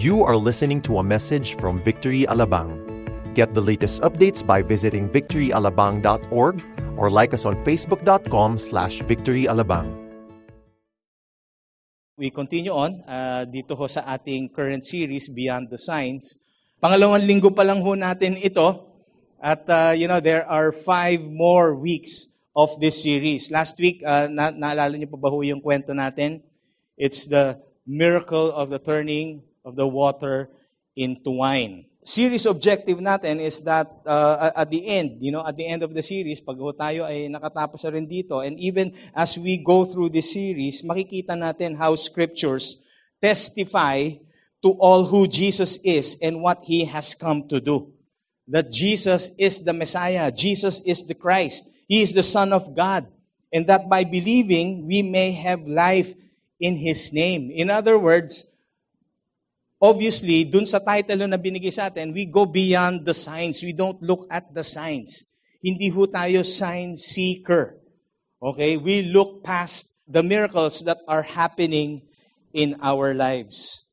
You 0.00 0.24
are 0.24 0.40
listening 0.40 0.80
to 0.88 0.96
a 0.96 1.04
message 1.04 1.60
from 1.60 1.76
Victory 1.84 2.24
Alabang. 2.24 2.72
Get 3.36 3.52
the 3.52 3.60
latest 3.60 4.00
updates 4.00 4.40
by 4.40 4.64
visiting 4.64 5.12
victoryalabang.org 5.12 6.56
or 6.96 7.12
like 7.12 7.36
us 7.36 7.44
on 7.44 7.60
facebook.com 7.68 8.56
slash 8.56 9.04
victoryalabang. 9.04 9.92
We 12.16 12.32
continue 12.32 12.72
on 12.72 13.04
uh, 13.04 13.44
dito 13.44 13.76
ho 13.76 13.84
sa 13.92 14.00
ating 14.08 14.56
current 14.56 14.88
series, 14.88 15.28
Beyond 15.28 15.68
the 15.68 15.76
Signs. 15.76 16.40
Pangalawang 16.80 17.28
linggo 17.28 17.52
pa 17.52 17.60
lang 17.60 17.84
ho 17.84 17.92
natin 17.92 18.40
ito. 18.40 18.88
At, 19.36 19.68
uh, 19.68 19.92
you 19.92 20.08
know, 20.08 20.24
there 20.24 20.48
are 20.48 20.72
five 20.72 21.20
more 21.20 21.76
weeks 21.76 22.32
of 22.56 22.72
this 22.80 23.04
series. 23.04 23.52
Last 23.52 23.76
week, 23.76 24.00
uh, 24.00 24.32
na- 24.32 24.56
naalala 24.56 24.96
niyo 24.96 25.12
pa 25.12 25.20
ba 25.20 25.28
ho 25.28 25.44
yung 25.44 25.60
kwento 25.60 25.92
natin? 25.92 26.40
It's 26.96 27.28
the 27.28 27.60
miracle 27.84 28.48
of 28.48 28.72
the 28.72 28.80
turning 28.80 29.44
of 29.64 29.76
the 29.76 29.86
water 29.86 30.48
into 30.96 31.30
wine. 31.30 31.86
Series 32.00 32.48
objective 32.48 32.96
natin 32.96 33.44
is 33.44 33.60
that 33.60 33.84
uh, 34.08 34.50
at 34.56 34.70
the 34.72 34.88
end, 34.88 35.20
you 35.20 35.30
know, 35.30 35.44
at 35.44 35.56
the 35.56 35.68
end 35.68 35.84
of 35.84 35.92
the 35.92 36.02
series, 36.02 36.40
pag 36.40 36.56
tayo 36.56 37.04
ay 37.04 37.28
nakatapos 37.28 37.84
na 37.84 37.92
rin 37.92 38.08
dito, 38.08 38.40
and 38.40 38.56
even 38.56 38.96
as 39.12 39.36
we 39.36 39.60
go 39.60 39.84
through 39.84 40.08
this 40.08 40.32
series, 40.32 40.80
makikita 40.80 41.36
natin 41.36 41.76
how 41.76 41.92
scriptures 41.92 42.80
testify 43.20 44.16
to 44.64 44.72
all 44.80 45.04
who 45.04 45.28
Jesus 45.28 45.76
is 45.84 46.16
and 46.24 46.40
what 46.40 46.64
He 46.64 46.88
has 46.88 47.12
come 47.12 47.44
to 47.52 47.60
do. 47.60 47.92
That 48.48 48.72
Jesus 48.72 49.30
is 49.36 49.60
the 49.60 49.76
Messiah, 49.76 50.32
Jesus 50.32 50.80
is 50.88 51.04
the 51.04 51.14
Christ, 51.14 51.68
He 51.84 52.00
is 52.00 52.16
the 52.16 52.24
Son 52.24 52.56
of 52.56 52.72
God, 52.72 53.12
and 53.52 53.68
that 53.68 53.92
by 53.92 54.04
believing, 54.08 54.88
we 54.88 55.04
may 55.04 55.32
have 55.36 55.68
life 55.68 56.16
in 56.56 56.80
His 56.80 57.12
name. 57.12 57.52
In 57.52 57.68
other 57.68 58.00
words, 58.00 58.49
obviously, 59.80 60.44
dun 60.44 60.68
sa 60.68 60.78
title 60.78 61.26
na 61.26 61.40
binigay 61.40 61.72
sa 61.72 61.88
atin, 61.88 62.12
we 62.12 62.28
go 62.28 62.44
beyond 62.44 63.08
the 63.08 63.16
signs. 63.16 63.64
We 63.64 63.72
don't 63.72 63.98
look 64.04 64.28
at 64.30 64.52
the 64.52 64.62
signs. 64.62 65.24
Hindi 65.64 65.88
ho 65.88 66.06
tayo 66.06 66.44
sign 66.44 66.96
seeker. 66.96 67.80
Okay? 68.40 68.76
We 68.76 69.08
look 69.08 69.42
past 69.42 69.96
the 70.06 70.22
miracles 70.22 70.84
that 70.84 71.00
are 71.08 71.22
happening 71.22 72.04
in 72.52 72.76
our 72.82 73.14
lives. 73.14 73.84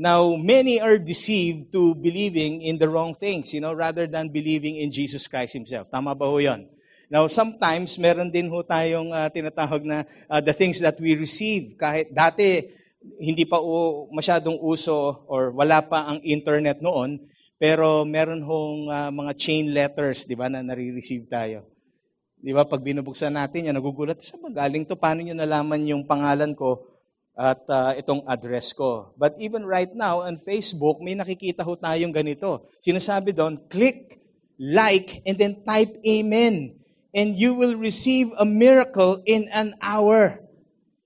Now, 0.00 0.32
many 0.32 0.80
are 0.80 0.96
deceived 0.96 1.76
to 1.76 1.94
believing 1.94 2.62
in 2.64 2.80
the 2.80 2.88
wrong 2.88 3.14
things, 3.14 3.52
you 3.52 3.60
know, 3.60 3.76
rather 3.76 4.08
than 4.08 4.32
believing 4.32 4.80
in 4.80 4.88
Jesus 4.90 5.28
Christ 5.28 5.52
Himself. 5.52 5.92
Tama 5.92 6.16
ba 6.16 6.24
ho 6.24 6.40
yun? 6.40 6.64
Now, 7.12 7.28
sometimes, 7.28 8.00
meron 8.00 8.32
din 8.32 8.48
ho 8.48 8.64
tayong 8.64 9.12
uh, 9.12 9.28
tinatawag 9.28 9.84
na 9.84 10.08
uh, 10.24 10.40
the 10.40 10.56
things 10.56 10.80
that 10.80 10.96
we 10.96 11.20
receive. 11.20 11.76
Kahit 11.76 12.16
dati, 12.16 12.72
hindi 13.00 13.48
pa 13.48 13.56
o, 13.60 14.08
masyadong 14.12 14.60
uso 14.60 15.24
or 15.24 15.52
wala 15.56 15.80
pa 15.80 16.12
ang 16.12 16.20
internet 16.20 16.84
noon, 16.84 17.20
pero 17.60 18.04
meron 18.08 18.40
hong 18.40 18.88
uh, 18.88 19.10
mga 19.12 19.32
chain 19.36 19.72
letters, 19.72 20.24
di 20.24 20.32
ba, 20.32 20.48
na 20.48 20.64
nare-receive 20.64 21.28
tayo. 21.28 21.68
Di 22.40 22.56
ba, 22.56 22.64
pag 22.64 22.80
binubuksan 22.80 23.36
natin 23.36 23.68
yan, 23.68 23.76
nagugulat, 23.76 24.20
saan 24.24 24.40
ba 24.40 24.64
galing 24.64 24.88
to? 24.88 24.96
Paano 24.96 25.20
nyo 25.20 25.36
nalaman 25.36 25.84
yung 25.84 26.08
pangalan 26.08 26.56
ko 26.56 26.88
at 27.36 27.60
uh, 27.68 27.92
itong 28.00 28.24
address 28.24 28.72
ko? 28.72 29.12
But 29.20 29.36
even 29.36 29.68
right 29.68 29.92
now, 29.92 30.24
on 30.24 30.40
Facebook, 30.40 31.04
may 31.04 31.12
nakikita 31.12 31.60
ho 31.60 31.76
tayong 31.76 32.16
ganito. 32.16 32.64
Sinasabi 32.80 33.36
doon, 33.36 33.60
click, 33.68 34.24
like, 34.56 35.20
and 35.28 35.36
then 35.36 35.60
type 35.60 35.92
amen. 36.00 36.80
And 37.12 37.36
you 37.36 37.52
will 37.52 37.76
receive 37.76 38.32
a 38.40 38.48
miracle 38.48 39.20
in 39.28 39.52
an 39.52 39.76
hour. 39.84 40.40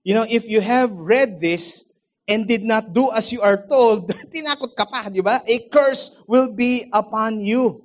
You 0.04 0.12
know, 0.12 0.28
if 0.28 0.44
you 0.52 0.60
have 0.60 0.92
read 0.92 1.40
this 1.40 1.88
and 2.28 2.44
did 2.44 2.60
not 2.60 2.92
do 2.92 3.08
as 3.08 3.32
you 3.32 3.40
are 3.40 3.56
told, 3.56 4.12
tinakot 4.32 4.76
ka 4.76 4.84
pa, 4.84 5.08
di 5.08 5.24
ba? 5.24 5.40
A 5.48 5.56
curse 5.72 6.12
will 6.28 6.52
be 6.52 6.84
upon 6.92 7.40
you. 7.40 7.80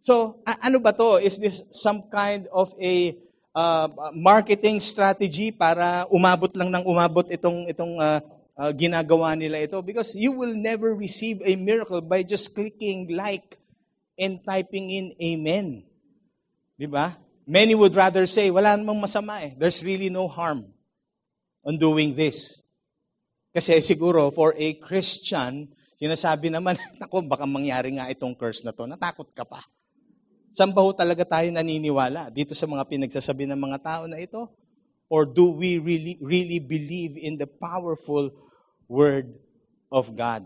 So, 0.00 0.40
ano 0.48 0.80
ba 0.80 0.96
to? 0.96 1.20
Is 1.20 1.36
this 1.36 1.60
some 1.76 2.08
kind 2.08 2.48
of 2.48 2.72
a 2.80 3.20
uh, 3.52 3.86
marketing 4.16 4.80
strategy 4.80 5.52
para 5.52 6.08
umabot 6.08 6.48
lang 6.56 6.72
ng 6.72 6.88
umabot 6.88 7.28
itong 7.28 7.68
itong 7.68 8.00
uh, 8.00 8.24
uh, 8.56 8.72
ginagawa 8.72 9.36
nila 9.36 9.60
ito? 9.60 9.76
Because 9.84 10.16
you 10.16 10.32
will 10.32 10.56
never 10.56 10.96
receive 10.96 11.44
a 11.44 11.52
miracle 11.52 12.00
by 12.00 12.24
just 12.24 12.56
clicking 12.56 13.12
like 13.12 13.60
and 14.16 14.40
typing 14.40 14.88
in 14.88 15.12
amen. 15.20 15.84
Di 16.80 16.88
ba? 16.88 17.12
Many 17.44 17.76
would 17.76 17.92
rather 17.92 18.24
say, 18.24 18.48
wala 18.48 18.72
namang 18.72 19.04
masama 19.04 19.44
eh. 19.44 19.52
There's 19.52 19.84
really 19.84 20.08
no 20.08 20.32
harm 20.32 20.71
on 21.62 21.78
doing 21.78 22.14
this. 22.14 22.62
Kasi 23.52 23.78
siguro 23.84 24.32
for 24.32 24.56
a 24.56 24.68
Christian, 24.80 25.68
sinasabi 26.00 26.50
naman, 26.50 26.76
ako 27.04 27.26
baka 27.28 27.44
mangyari 27.46 27.94
nga 27.94 28.10
itong 28.10 28.34
curse 28.34 28.64
na 28.66 28.72
to, 28.74 28.88
natakot 28.88 29.30
ka 29.32 29.46
pa. 29.46 29.62
Saan 30.52 30.76
ba 30.76 30.84
talaga 30.92 31.24
tayo 31.24 31.48
naniniwala? 31.48 32.28
Dito 32.28 32.52
sa 32.52 32.68
mga 32.68 32.84
pinagsasabi 32.84 33.48
ng 33.48 33.60
mga 33.60 33.78
tao 33.80 34.02
na 34.04 34.20
ito? 34.20 34.52
Or 35.08 35.24
do 35.28 35.52
we 35.52 35.76
really, 35.76 36.16
really 36.20 36.60
believe 36.60 37.16
in 37.16 37.36
the 37.36 37.48
powerful 37.48 38.32
Word 38.88 39.32
of 39.92 40.12
God? 40.12 40.44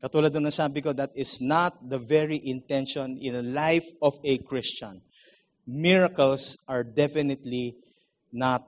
Katulad 0.00 0.32
ng 0.32 0.48
nasabi 0.48 0.80
ko, 0.80 0.96
that 0.96 1.12
is 1.12 1.44
not 1.44 1.76
the 1.84 2.00
very 2.00 2.40
intention 2.40 3.20
in 3.20 3.36
the 3.36 3.44
life 3.44 3.84
of 4.00 4.16
a 4.24 4.40
Christian. 4.40 5.04
Miracles 5.68 6.56
are 6.64 6.80
definitely 6.80 7.76
not 8.32 8.64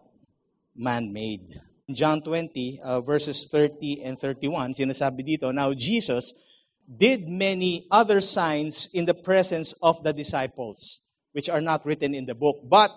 man-made. 0.74 1.60
In 1.88 1.94
John 1.94 2.22
20, 2.22 2.80
uh, 2.82 3.00
verses 3.00 3.48
30 3.50 4.02
and 4.04 4.18
31, 4.18 4.74
sinasabi 4.74 5.26
dito, 5.26 5.52
Now 5.52 5.74
Jesus 5.74 6.32
did 6.86 7.28
many 7.28 7.86
other 7.90 8.20
signs 8.20 8.88
in 8.92 9.04
the 9.04 9.14
presence 9.14 9.72
of 9.82 10.02
the 10.02 10.12
disciples, 10.12 11.00
which 11.32 11.48
are 11.48 11.60
not 11.60 11.84
written 11.84 12.14
in 12.14 12.26
the 12.26 12.34
book. 12.34 12.60
But 12.64 12.90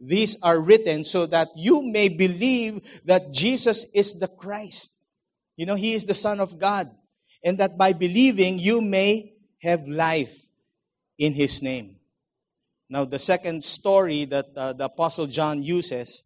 these 0.00 0.36
are 0.42 0.60
written 0.60 1.04
so 1.04 1.26
that 1.26 1.48
you 1.56 1.82
may 1.82 2.08
believe 2.08 2.80
that 3.04 3.32
Jesus 3.32 3.86
is 3.94 4.14
the 4.14 4.28
Christ. 4.28 4.92
You 5.56 5.66
know, 5.66 5.74
He 5.74 5.94
is 5.94 6.04
the 6.04 6.14
Son 6.14 6.40
of 6.40 6.58
God. 6.58 6.90
And 7.42 7.58
that 7.58 7.78
by 7.78 7.92
believing, 7.92 8.58
you 8.58 8.80
may 8.80 9.32
have 9.62 9.86
life 9.86 10.34
in 11.18 11.32
His 11.32 11.62
name. 11.62 11.96
Now, 12.88 13.04
the 13.04 13.18
second 13.18 13.64
story 13.64 14.24
that 14.26 14.46
uh, 14.56 14.72
the 14.72 14.84
Apostle 14.84 15.26
John 15.26 15.62
uses 15.62 16.24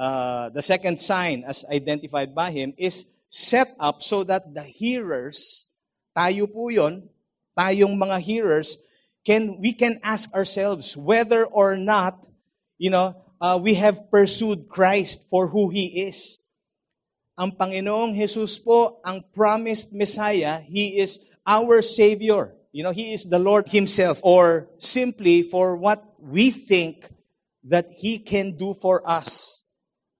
uh, 0.00 0.48
the 0.48 0.62
second 0.62 0.98
sign 0.98 1.44
as 1.44 1.64
identified 1.68 2.34
by 2.34 2.50
him 2.50 2.72
is 2.78 3.04
set 3.28 3.76
up 3.78 4.02
so 4.02 4.24
that 4.24 4.54
the 4.54 4.64
hearers, 4.64 5.68
tayo 6.16 6.48
po 6.48 6.72
yon, 6.72 7.04
tayong 7.52 8.00
mga 8.00 8.18
hearers, 8.24 8.80
can, 9.28 9.60
we 9.60 9.76
can 9.76 10.00
ask 10.02 10.32
ourselves 10.32 10.96
whether 10.96 11.44
or 11.44 11.76
not, 11.76 12.26
you 12.78 12.88
know, 12.88 13.14
uh, 13.40 13.60
we 13.60 13.74
have 13.74 14.10
pursued 14.10 14.68
Christ 14.68 15.28
for 15.28 15.48
who 15.48 15.68
He 15.68 16.08
is. 16.08 16.40
Ang 17.36 17.52
Panginoong 17.52 18.16
Jesus 18.16 18.58
po, 18.58 19.00
ang 19.04 19.22
promised 19.36 19.92
Messiah, 19.92 20.60
He 20.64 20.98
is 20.98 21.20
our 21.46 21.84
Savior. 21.84 22.56
You 22.72 22.84
know, 22.84 22.92
He 22.92 23.12
is 23.12 23.28
the 23.28 23.38
Lord 23.38 23.68
Himself. 23.68 24.20
Or 24.24 24.68
simply 24.78 25.42
for 25.42 25.76
what 25.76 26.04
we 26.18 26.50
think 26.50 27.08
that 27.64 27.92
He 27.92 28.18
can 28.18 28.56
do 28.56 28.72
for 28.72 29.04
us 29.08 29.59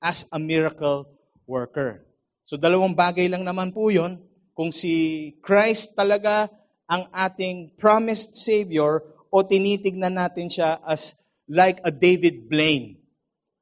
as 0.00 0.25
a 0.33 0.41
miracle 0.41 1.06
worker. 1.44 2.05
So 2.49 2.56
dalawang 2.59 2.97
bagay 2.97 3.31
lang 3.31 3.47
naman 3.47 3.71
po 3.71 3.93
yun. 3.93 4.19
Kung 4.56 4.75
si 4.75 5.31
Christ 5.44 5.94
talaga 5.94 6.50
ang 6.91 7.06
ating 7.15 7.78
promised 7.78 8.34
Savior 8.34 9.06
o 9.31 9.47
tinitignan 9.47 10.19
natin 10.19 10.50
siya 10.50 10.83
as 10.83 11.15
like 11.47 11.78
a 11.87 11.94
David 11.94 12.50
Blaine. 12.50 12.99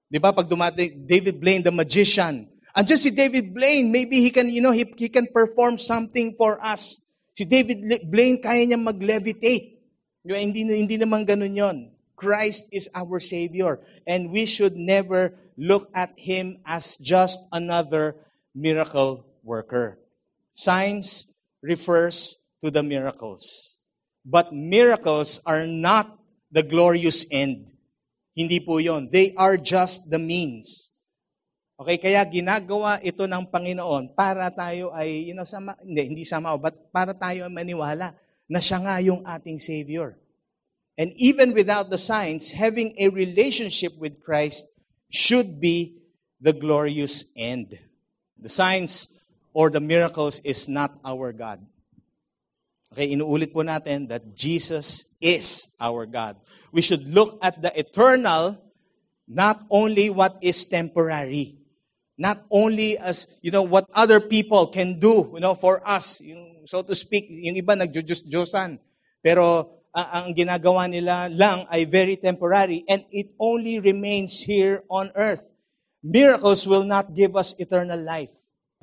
Di 0.08 0.16
ba? 0.16 0.32
Pag 0.32 0.48
dumating, 0.48 1.04
David 1.04 1.36
Blaine, 1.36 1.60
the 1.60 1.74
magician. 1.74 2.48
Andiyan 2.72 3.00
si 3.00 3.10
David 3.12 3.52
Blaine, 3.52 3.92
maybe 3.92 4.24
he 4.24 4.32
can, 4.32 4.48
you 4.48 4.64
know, 4.64 4.72
he, 4.72 4.88
he 4.96 5.12
can 5.12 5.28
perform 5.28 5.76
something 5.76 6.32
for 6.40 6.56
us. 6.64 7.04
Si 7.36 7.44
David 7.44 7.84
Blaine, 8.08 8.40
kaya 8.40 8.64
niya 8.64 8.80
mag-levitate. 8.80 9.76
Diba? 10.24 10.40
Hindi, 10.40 10.64
hindi 10.64 10.96
naman 10.96 11.28
ganun 11.28 11.52
yon. 11.52 11.76
Christ 12.16 12.72
is 12.72 12.88
our 12.96 13.20
Savior. 13.20 13.84
And 14.08 14.32
we 14.32 14.48
should 14.48 14.74
never 14.74 15.36
look 15.58 15.90
at 15.90 16.14
Him 16.14 16.62
as 16.62 16.94
just 17.02 17.42
another 17.50 18.14
miracle 18.54 19.26
worker. 19.42 19.98
Signs 20.54 21.26
refers 21.60 22.38
to 22.62 22.70
the 22.70 22.86
miracles. 22.86 23.76
But 24.22 24.54
miracles 24.54 25.42
are 25.42 25.66
not 25.66 26.14
the 26.50 26.62
glorious 26.62 27.26
end. 27.30 27.74
Hindi 28.38 28.62
po 28.62 28.78
yon. 28.78 29.10
They 29.10 29.34
are 29.34 29.58
just 29.58 30.06
the 30.06 30.22
means. 30.22 30.94
Okay, 31.78 31.98
kaya 31.98 32.22
ginagawa 32.26 32.98
ito 33.02 33.26
ng 33.26 33.46
Panginoon 33.50 34.14
para 34.14 34.50
tayo 34.50 34.90
ay, 34.94 35.30
you 35.30 35.34
know, 35.34 35.46
sama, 35.46 35.78
hindi, 35.78 36.10
hindi 36.10 36.24
sama, 36.26 36.54
but 36.58 36.74
para 36.90 37.14
tayo 37.14 37.46
ay 37.46 37.52
maniwala 37.54 38.14
na 38.50 38.58
siya 38.58 38.78
nga 38.82 38.98
yung 38.98 39.22
ating 39.22 39.62
Savior. 39.62 40.18
And 40.98 41.14
even 41.14 41.54
without 41.54 41.86
the 41.86 41.98
signs, 41.98 42.50
having 42.50 42.98
a 42.98 43.06
relationship 43.14 43.94
with 43.94 44.18
Christ 44.18 44.66
should 45.10 45.60
be 45.60 45.98
the 46.40 46.52
glorious 46.52 47.32
end. 47.36 47.78
The 48.38 48.48
signs 48.48 49.08
or 49.52 49.70
the 49.70 49.80
miracles 49.80 50.40
is 50.44 50.68
not 50.68 50.94
our 51.04 51.32
God. 51.32 51.64
Okay, 52.92 53.12
inuulit 53.12 53.52
po 53.52 53.60
natin 53.60 54.08
that 54.08 54.34
Jesus 54.34 55.04
is 55.20 55.68
our 55.80 56.06
God. 56.06 56.36
We 56.72 56.80
should 56.80 57.04
look 57.08 57.36
at 57.42 57.60
the 57.60 57.72
eternal, 57.76 58.56
not 59.28 59.64
only 59.68 60.08
what 60.08 60.38
is 60.40 60.64
temporary. 60.66 61.58
Not 62.18 62.42
only 62.50 62.98
as, 62.98 63.30
you 63.42 63.52
know, 63.52 63.62
what 63.62 63.86
other 63.94 64.18
people 64.18 64.66
can 64.68 64.98
do, 64.98 65.30
you 65.34 65.40
know, 65.40 65.54
for 65.54 65.78
us. 65.86 66.20
Yung, 66.20 66.66
so 66.66 66.82
to 66.82 66.94
speak, 66.94 67.30
yung 67.30 67.54
iba 67.54 67.78
nagjujus-jusan. 67.78 68.78
Pero 69.22 69.77
uh, 69.98 70.22
ang 70.22 70.30
ginagawa 70.30 70.86
nila 70.86 71.26
lang 71.26 71.66
ay 71.66 71.82
very 71.82 72.14
temporary 72.14 72.86
and 72.86 73.02
it 73.10 73.34
only 73.42 73.82
remains 73.82 74.46
here 74.46 74.86
on 74.86 75.10
earth. 75.18 75.42
Miracles 76.06 76.62
will 76.62 76.86
not 76.86 77.10
give 77.10 77.34
us 77.34 77.58
eternal 77.58 77.98
life. 77.98 78.30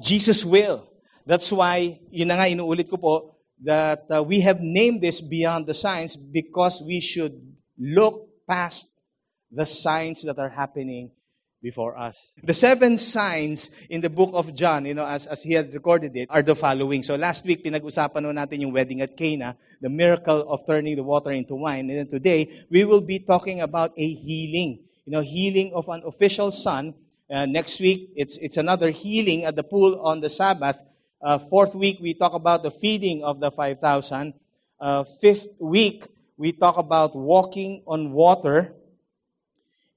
Jesus 0.04 0.44
will. 0.44 0.84
That's 1.24 1.48
why, 1.48 2.04
yun 2.12 2.28
na 2.28 2.36
nga, 2.36 2.52
inuulit 2.52 2.92
ko 2.92 3.00
po, 3.00 3.16
that 3.64 4.04
uh, 4.12 4.20
we 4.20 4.44
have 4.44 4.60
named 4.60 5.00
this 5.00 5.24
Beyond 5.24 5.66
the 5.66 5.74
Signs 5.74 6.20
because 6.20 6.84
we 6.84 7.00
should 7.00 7.40
look 7.80 8.28
past 8.44 8.92
the 9.48 9.66
signs 9.66 10.28
that 10.28 10.36
are 10.36 10.52
happening 10.52 11.16
before 11.66 11.98
us. 11.98 12.30
The 12.44 12.54
seven 12.54 12.96
signs 12.96 13.72
in 13.90 14.02
the 14.06 14.10
book 14.10 14.30
of 14.38 14.54
John, 14.54 14.86
you 14.86 14.94
know, 14.94 15.04
as, 15.04 15.26
as 15.26 15.42
he 15.42 15.54
had 15.54 15.74
recorded 15.74 16.16
it, 16.16 16.30
are 16.30 16.44
the 16.44 16.54
following. 16.54 17.02
So 17.02 17.16
last 17.16 17.44
week, 17.44 17.66
pinag-usapan 17.66 18.22
no 18.22 18.30
natin 18.30 18.62
yung 18.62 18.72
wedding 18.72 19.02
at 19.02 19.18
Cana, 19.18 19.58
the 19.82 19.90
miracle 19.90 20.46
of 20.46 20.62
turning 20.68 20.96
the 20.96 21.02
water 21.02 21.32
into 21.32 21.56
wine. 21.56 21.90
And 21.90 21.98
then 21.98 22.08
today, 22.08 22.68
we 22.70 22.86
will 22.86 23.02
be 23.02 23.18
talking 23.18 23.62
about 23.62 23.98
a 23.98 24.08
healing. 24.14 24.86
You 25.10 25.18
know, 25.18 25.26
healing 25.26 25.74
of 25.74 25.90
an 25.90 26.04
official 26.06 26.52
son. 26.52 26.94
Uh, 27.34 27.48
next 27.50 27.80
week, 27.82 28.14
it's, 28.16 28.38
it's 28.38 28.58
another 28.58 28.92
healing 28.92 29.46
at 29.46 29.56
the 29.56 29.64
pool 29.64 30.00
on 30.06 30.22
the 30.22 30.30
Sabbath. 30.30 30.78
Uh, 31.20 31.40
fourth 31.40 31.74
week, 31.74 31.98
we 32.00 32.14
talk 32.14 32.34
about 32.34 32.62
the 32.62 32.70
feeding 32.70 33.24
of 33.24 33.40
the 33.40 33.50
5,000. 33.50 34.36
Uh, 34.80 35.04
fifth 35.20 35.48
week, 35.58 36.06
we 36.38 36.52
talk 36.52 36.78
about 36.78 37.16
walking 37.16 37.82
on 37.88 38.12
water. 38.12 38.76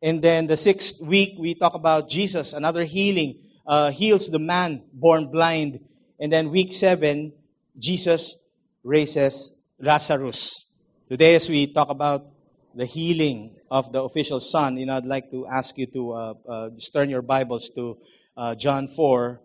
And 0.03 0.23
then 0.23 0.47
the 0.47 0.56
sixth 0.56 1.00
week, 1.00 1.35
we 1.39 1.55
talk 1.55 1.75
about 1.75 2.09
Jesus, 2.09 2.53
another 2.53 2.85
healing, 2.85 3.41
uh, 3.67 3.91
heals 3.91 4.29
the 4.29 4.39
man 4.39 4.85
born 4.93 5.31
blind. 5.31 5.81
And 6.21 6.33
then 6.33 6.50
week 6.50 6.73
seven, 6.73 7.33
Jesus 7.79 8.37
raises 8.85 9.53
Lazarus. 9.79 10.67
Today, 11.09 11.35
as 11.35 11.49
we 11.49 11.73
talk 11.73 11.91
about 11.91 12.27
the 12.75 12.87
healing 12.87 13.56
of 13.71 13.93
the 13.93 14.03
official 14.03 14.41
son, 14.41 14.77
you 14.77 14.87
know, 14.87 14.97
I'd 14.97 15.05
like 15.06 15.31
to 15.31 15.47
ask 15.47 15.77
you 15.79 15.87
to 15.87 16.12
uh, 16.12 16.35
uh, 16.49 16.71
turn 16.93 17.11
your 17.11 17.23
Bibles 17.23 17.71
to 17.75 17.99
uh, 18.37 18.55
John 18.55 18.89
4, 18.89 19.41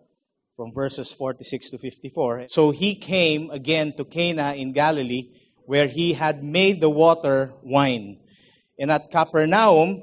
from 0.56 0.72
verses 0.72 1.12
46 1.12 1.70
to 1.70 1.78
54. 1.78 2.46
So 2.48 2.70
he 2.70 2.94
came 2.94 3.50
again 3.50 3.92
to 3.96 4.04
Cana 4.04 4.54
in 4.54 4.72
Galilee, 4.72 5.30
where 5.66 5.88
he 5.88 6.12
had 6.12 6.44
made 6.44 6.80
the 6.80 6.90
water 6.90 7.52
wine. 7.62 8.20
And 8.78 8.90
at 8.90 9.10
Capernaum, 9.10 10.02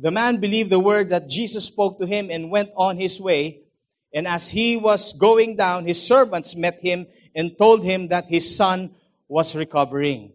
The 0.00 0.10
man 0.10 0.38
believed 0.38 0.70
the 0.70 0.80
word 0.80 1.10
that 1.10 1.28
Jesus 1.28 1.66
spoke 1.66 1.98
to 1.98 2.06
him 2.06 2.30
and 2.30 2.50
went 2.50 2.70
on 2.76 2.96
his 2.96 3.20
way. 3.20 3.60
And 4.14 4.26
as 4.26 4.48
he 4.48 4.76
was 4.76 5.12
going 5.12 5.56
down, 5.56 5.86
his 5.86 6.00
servants 6.00 6.56
met 6.56 6.80
him 6.80 7.06
and 7.34 7.56
told 7.56 7.84
him 7.84 8.08
that 8.08 8.26
his 8.26 8.56
son 8.56 8.90
was 9.28 9.54
recovering. 9.54 10.32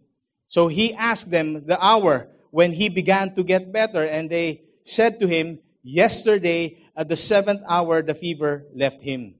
So 0.48 0.68
he 0.68 0.94
asked 0.94 1.30
them 1.30 1.66
the 1.66 1.82
hour 1.84 2.28
when 2.50 2.72
he 2.72 2.88
began 2.88 3.34
to 3.34 3.42
get 3.42 3.72
better, 3.72 4.04
and 4.04 4.30
they 4.30 4.62
said 4.82 5.20
to 5.20 5.26
him, 5.26 5.58
Yesterday 5.82 6.78
at 6.96 7.08
the 7.08 7.16
seventh 7.16 7.62
hour, 7.68 8.02
the 8.02 8.14
fever 8.14 8.64
left 8.74 9.02
him. 9.02 9.34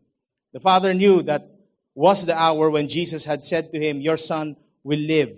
The 0.53 0.61
father 0.61 0.93
knew 0.93 1.23
that 1.23 1.51
was 1.95 2.27
the 2.27 2.37
hour 2.37 2.71
when 2.71 2.89
Jesus 2.89 3.25
had 3.25 3.45
said 3.45 3.73
to 3.73 3.81
him, 3.81 4.01
Your 4.01 4.17
son 4.17 4.57
will 4.85 4.99
live. 4.99 5.31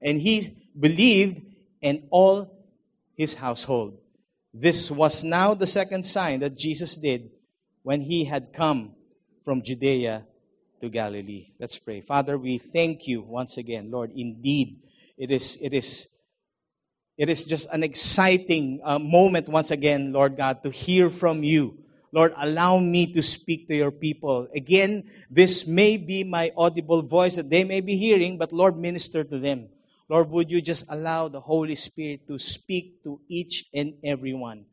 And 0.00 0.20
he 0.20 0.70
believed, 0.78 1.42
and 1.82 2.06
all 2.10 2.56
his 3.16 3.34
household. 3.34 3.99
This 4.52 4.90
was 4.90 5.22
now 5.22 5.54
the 5.54 5.66
second 5.66 6.04
sign 6.04 6.40
that 6.40 6.56
Jesus 6.56 6.96
did 6.96 7.30
when 7.82 8.02
he 8.02 8.24
had 8.24 8.52
come 8.52 8.92
from 9.44 9.62
Judea 9.62 10.24
to 10.80 10.88
Galilee. 10.88 11.52
Let's 11.58 11.78
pray. 11.78 12.00
Father, 12.00 12.36
we 12.36 12.58
thank 12.58 13.06
you 13.06 13.22
once 13.22 13.56
again, 13.56 13.90
Lord. 13.90 14.10
Indeed, 14.14 14.80
it 15.16 15.30
is, 15.30 15.58
it 15.60 15.72
is, 15.72 16.08
it 17.16 17.28
is 17.28 17.44
just 17.44 17.68
an 17.70 17.82
exciting 17.82 18.80
uh, 18.82 18.98
moment 18.98 19.48
once 19.48 19.70
again, 19.70 20.12
Lord 20.12 20.36
God, 20.36 20.62
to 20.64 20.70
hear 20.70 21.10
from 21.10 21.44
you. 21.44 21.78
Lord, 22.12 22.34
allow 22.36 22.78
me 22.78 23.12
to 23.12 23.22
speak 23.22 23.68
to 23.68 23.76
your 23.76 23.92
people. 23.92 24.48
Again, 24.54 25.04
this 25.30 25.66
may 25.66 25.96
be 25.96 26.24
my 26.24 26.50
audible 26.56 27.02
voice 27.02 27.36
that 27.36 27.50
they 27.50 27.62
may 27.62 27.80
be 27.80 27.96
hearing, 27.96 28.36
but 28.36 28.52
Lord, 28.52 28.76
minister 28.76 29.22
to 29.22 29.38
them. 29.38 29.68
Lord, 30.10 30.28
would 30.30 30.50
you 30.50 30.60
just 30.60 30.84
allow 30.90 31.28
the 31.28 31.40
Holy 31.40 31.76
Spirit 31.76 32.26
to 32.26 32.36
speak 32.36 33.04
to 33.04 33.20
each 33.28 33.66
and 33.72 33.94
every 34.04 34.34
one? 34.34 34.64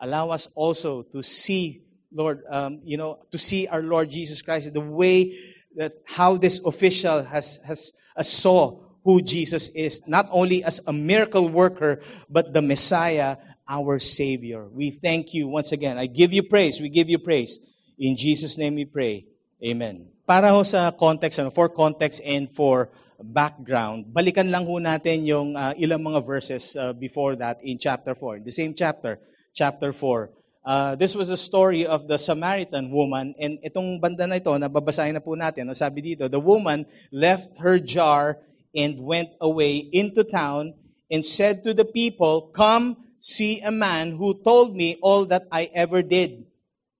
Allow 0.00 0.30
us 0.30 0.46
also 0.54 1.02
to 1.10 1.20
see, 1.20 1.82
Lord, 2.14 2.44
um, 2.48 2.80
you 2.84 2.96
know, 2.96 3.18
to 3.32 3.36
see 3.36 3.66
our 3.66 3.82
Lord 3.82 4.08
Jesus 4.08 4.40
Christ, 4.40 4.72
the 4.72 4.80
way 4.80 5.36
that 5.74 5.94
how 6.06 6.36
this 6.36 6.60
official 6.64 7.24
has, 7.24 7.58
has 7.66 7.92
uh, 8.16 8.22
saw 8.22 8.78
who 9.02 9.20
Jesus 9.20 9.68
is, 9.70 10.00
not 10.06 10.28
only 10.30 10.62
as 10.62 10.80
a 10.86 10.92
miracle 10.92 11.48
worker, 11.48 12.00
but 12.30 12.54
the 12.54 12.62
Messiah, 12.62 13.38
our 13.68 13.98
Savior. 13.98 14.68
We 14.68 14.92
thank 14.92 15.34
you 15.34 15.48
once 15.48 15.72
again. 15.72 15.98
I 15.98 16.06
give 16.06 16.32
you 16.32 16.44
praise. 16.44 16.80
We 16.80 16.88
give 16.88 17.08
you 17.08 17.18
praise. 17.18 17.58
In 17.98 18.16
Jesus' 18.16 18.56
name 18.56 18.76
we 18.76 18.84
pray. 18.84 19.26
Amen. 19.60 20.06
Para 20.24 20.50
ho 20.50 20.62
sa 20.62 20.92
context, 20.92 21.40
ano, 21.40 21.50
for 21.50 21.68
context 21.68 22.20
and 22.24 22.50
for 22.50 22.90
background, 23.22 24.10
balikan 24.10 24.50
lang 24.50 24.66
ho 24.66 24.78
natin 24.78 25.26
yung 25.26 25.56
uh, 25.56 25.74
ilang 25.78 26.02
mga 26.02 26.24
verses 26.24 26.76
uh, 26.76 26.92
before 26.92 27.36
that 27.36 27.58
in 27.62 27.78
chapter 27.78 28.14
4. 28.14 28.40
The 28.42 28.52
same 28.52 28.74
chapter, 28.74 29.18
chapter 29.54 29.92
4. 29.92 30.30
Uh, 30.64 30.96
this 30.96 31.14
was 31.14 31.28
the 31.28 31.36
story 31.36 31.84
of 31.84 32.08
the 32.08 32.16
Samaritan 32.16 32.90
woman. 32.90 33.34
And 33.38 33.60
itong 33.60 34.00
banda 34.00 34.26
na 34.26 34.40
ito, 34.40 34.48
nababasahin 34.56 35.12
na 35.12 35.20
po 35.20 35.36
natin. 35.36 35.68
No? 35.68 35.76
Sabi 35.76 36.00
dito, 36.14 36.24
the 36.30 36.40
woman 36.40 36.88
left 37.12 37.52
her 37.60 37.76
jar 37.78 38.40
and 38.74 38.98
went 39.04 39.28
away 39.44 39.76
into 39.92 40.24
town 40.24 40.72
and 41.10 41.20
said 41.20 41.62
to 41.68 41.76
the 41.76 41.84
people, 41.84 42.48
Come 42.56 42.96
see 43.20 43.60
a 43.60 43.70
man 43.70 44.16
who 44.16 44.40
told 44.40 44.74
me 44.74 44.96
all 45.04 45.28
that 45.28 45.44
I 45.52 45.68
ever 45.76 46.00
did. 46.00 46.48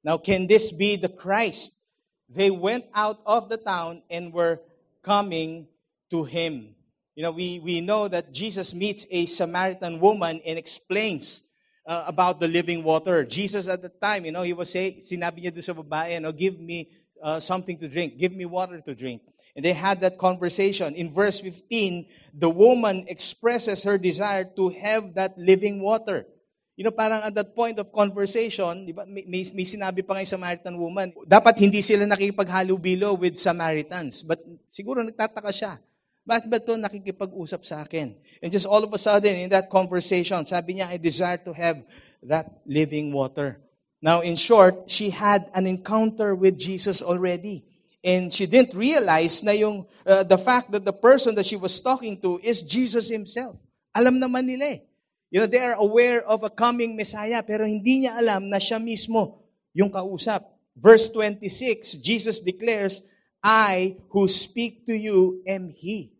Now, 0.04 0.21
can 0.21 0.47
this 0.47 0.71
be 0.71 0.97
the 0.97 1.09
Christ? 1.09 1.80
They 2.28 2.50
went 2.50 2.85
out 2.94 3.21
of 3.25 3.49
the 3.49 3.56
town 3.56 4.02
and 4.11 4.33
were 4.33 4.61
coming 5.02 5.68
to 6.14 6.23
him. 6.23 6.71
You 7.18 7.25
know, 7.26 7.33
we, 7.33 7.59
we 7.59 7.80
know 7.80 8.06
that 8.06 8.33
Jesus 8.33 8.73
meets 8.73 9.04
a 9.11 9.26
Samaritan 9.26 9.99
woman 9.99 10.40
and 10.47 10.56
explains 10.56 11.42
uh, 11.87 12.04
about 12.06 12.38
the 12.38 12.47
living 12.47 12.85
water. 12.85 13.25
Jesus 13.25 13.66
at 13.66 13.83
the 13.83 13.90
time, 13.90 14.25
you 14.25 14.30
know, 14.30 14.42
he 14.42 14.52
was 14.52 14.71
saying, 14.71 15.02
sinabi 15.02 15.42
niya 15.42 15.50
doon 15.50 15.66
sa 15.66 15.75
babae, 15.75 16.14
you 16.14 16.21
know, 16.23 16.30
give 16.30 16.59
me 16.59 16.87
uh, 17.18 17.40
something 17.42 17.75
to 17.78 17.90
drink. 17.90 18.14
Give 18.14 18.30
me 18.30 18.47
water 18.47 18.78
to 18.80 18.94
drink. 18.94 19.23
And 19.54 19.64
they 19.64 19.75
had 19.75 20.00
that 20.02 20.18
conversation. 20.18 20.94
In 20.94 21.11
verse 21.11 21.38
15, 21.42 22.06
the 22.35 22.50
woman 22.50 23.06
expresses 23.11 23.83
her 23.83 23.99
desire 23.99 24.44
to 24.54 24.71
have 24.83 25.14
that 25.14 25.35
living 25.38 25.83
water. 25.83 26.26
You 26.75 26.83
know, 26.83 26.90
parang 26.90 27.23
at 27.23 27.35
that 27.38 27.54
point 27.54 27.78
of 27.78 27.94
conversation, 27.94 28.87
di 28.87 28.90
ba, 28.90 29.06
may, 29.06 29.23
may, 29.30 29.62
sinabi 29.62 30.02
pa 30.02 30.18
nga 30.18 30.26
Samaritan 30.26 30.75
woman, 30.75 31.14
dapat 31.23 31.54
hindi 31.62 31.78
sila 31.78 32.02
nakikipaghalubilo 32.02 33.14
with 33.14 33.38
Samaritans. 33.38 34.26
But 34.26 34.42
siguro 34.66 35.06
nagtataka 35.06 35.54
siya. 35.54 35.78
Bakit 36.25 36.49
ba 36.49 36.57
ito 36.57 36.73
nakikipag-usap 36.73 37.62
sa 37.69 37.85
akin? 37.85 38.16
And 38.40 38.49
just 38.49 38.64
all 38.64 38.81
of 38.81 38.88
a 38.88 39.00
sudden, 39.00 39.37
in 39.37 39.52
that 39.52 39.69
conversation, 39.69 40.40
sabi 40.49 40.81
niya, 40.81 40.88
I 40.88 40.97
desire 40.97 41.37
to 41.45 41.52
have 41.52 41.85
that 42.25 42.49
living 42.64 43.12
water. 43.12 43.61
Now, 44.00 44.25
in 44.25 44.37
short, 44.37 44.88
she 44.88 45.12
had 45.12 45.52
an 45.52 45.69
encounter 45.69 46.33
with 46.33 46.57
Jesus 46.57 47.04
already. 47.04 47.69
And 48.04 48.33
she 48.33 48.45
didn't 48.49 48.76
realize 48.76 49.45
na 49.45 49.52
yung, 49.52 49.85
uh, 50.04 50.25
the 50.25 50.37
fact 50.37 50.73
that 50.73 50.85
the 50.85 50.97
person 50.97 51.37
that 51.37 51.45
she 51.45 51.57
was 51.57 51.81
talking 51.81 52.21
to 52.21 52.40
is 52.40 52.64
Jesus 52.64 53.09
himself. 53.09 53.57
Alam 53.93 54.16
naman 54.16 54.49
nila 54.49 54.81
eh. 54.81 54.81
You 55.28 55.40
know, 55.45 55.49
they 55.49 55.61
are 55.61 55.76
aware 55.76 56.25
of 56.25 56.45
a 56.45 56.52
coming 56.52 56.97
Messiah, 56.97 57.45
pero 57.45 57.69
hindi 57.69 58.04
niya 58.04 58.16
alam 58.16 58.49
na 58.49 58.61
siya 58.61 58.81
mismo 58.81 59.45
yung 59.76 59.93
kausap. 59.93 60.45
Verse 60.76 61.09
26, 61.12 62.00
Jesus 62.00 62.40
declares, 62.40 63.04
I 63.45 64.00
who 64.09 64.25
speak 64.25 64.88
to 64.88 64.97
you 64.97 65.45
am 65.45 65.69
He. 65.69 66.13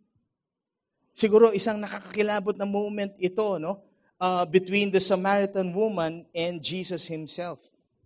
Siguro 1.15 1.55
isang 1.55 1.79
nakakakilabot 1.79 2.59
na 2.59 2.67
moment 2.67 3.15
ito, 3.23 3.57
no? 3.63 3.87
Uh, 4.19 4.43
between 4.47 4.91
the 4.91 4.99
Samaritan 4.99 5.71
woman 5.71 6.27
and 6.35 6.59
Jesus 6.59 7.07
Himself. 7.07 7.63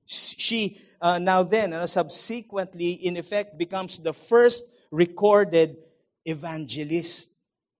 She, 0.09 0.81
uh, 1.01 1.21
now 1.21 1.45
then, 1.45 1.73
uh, 1.73 1.89
subsequently, 1.89 3.01
in 3.05 3.17
effect, 3.17 3.57
becomes 3.57 4.01
the 4.01 4.13
first 4.13 4.65
recorded 4.93 5.77
evangelist. 6.25 7.29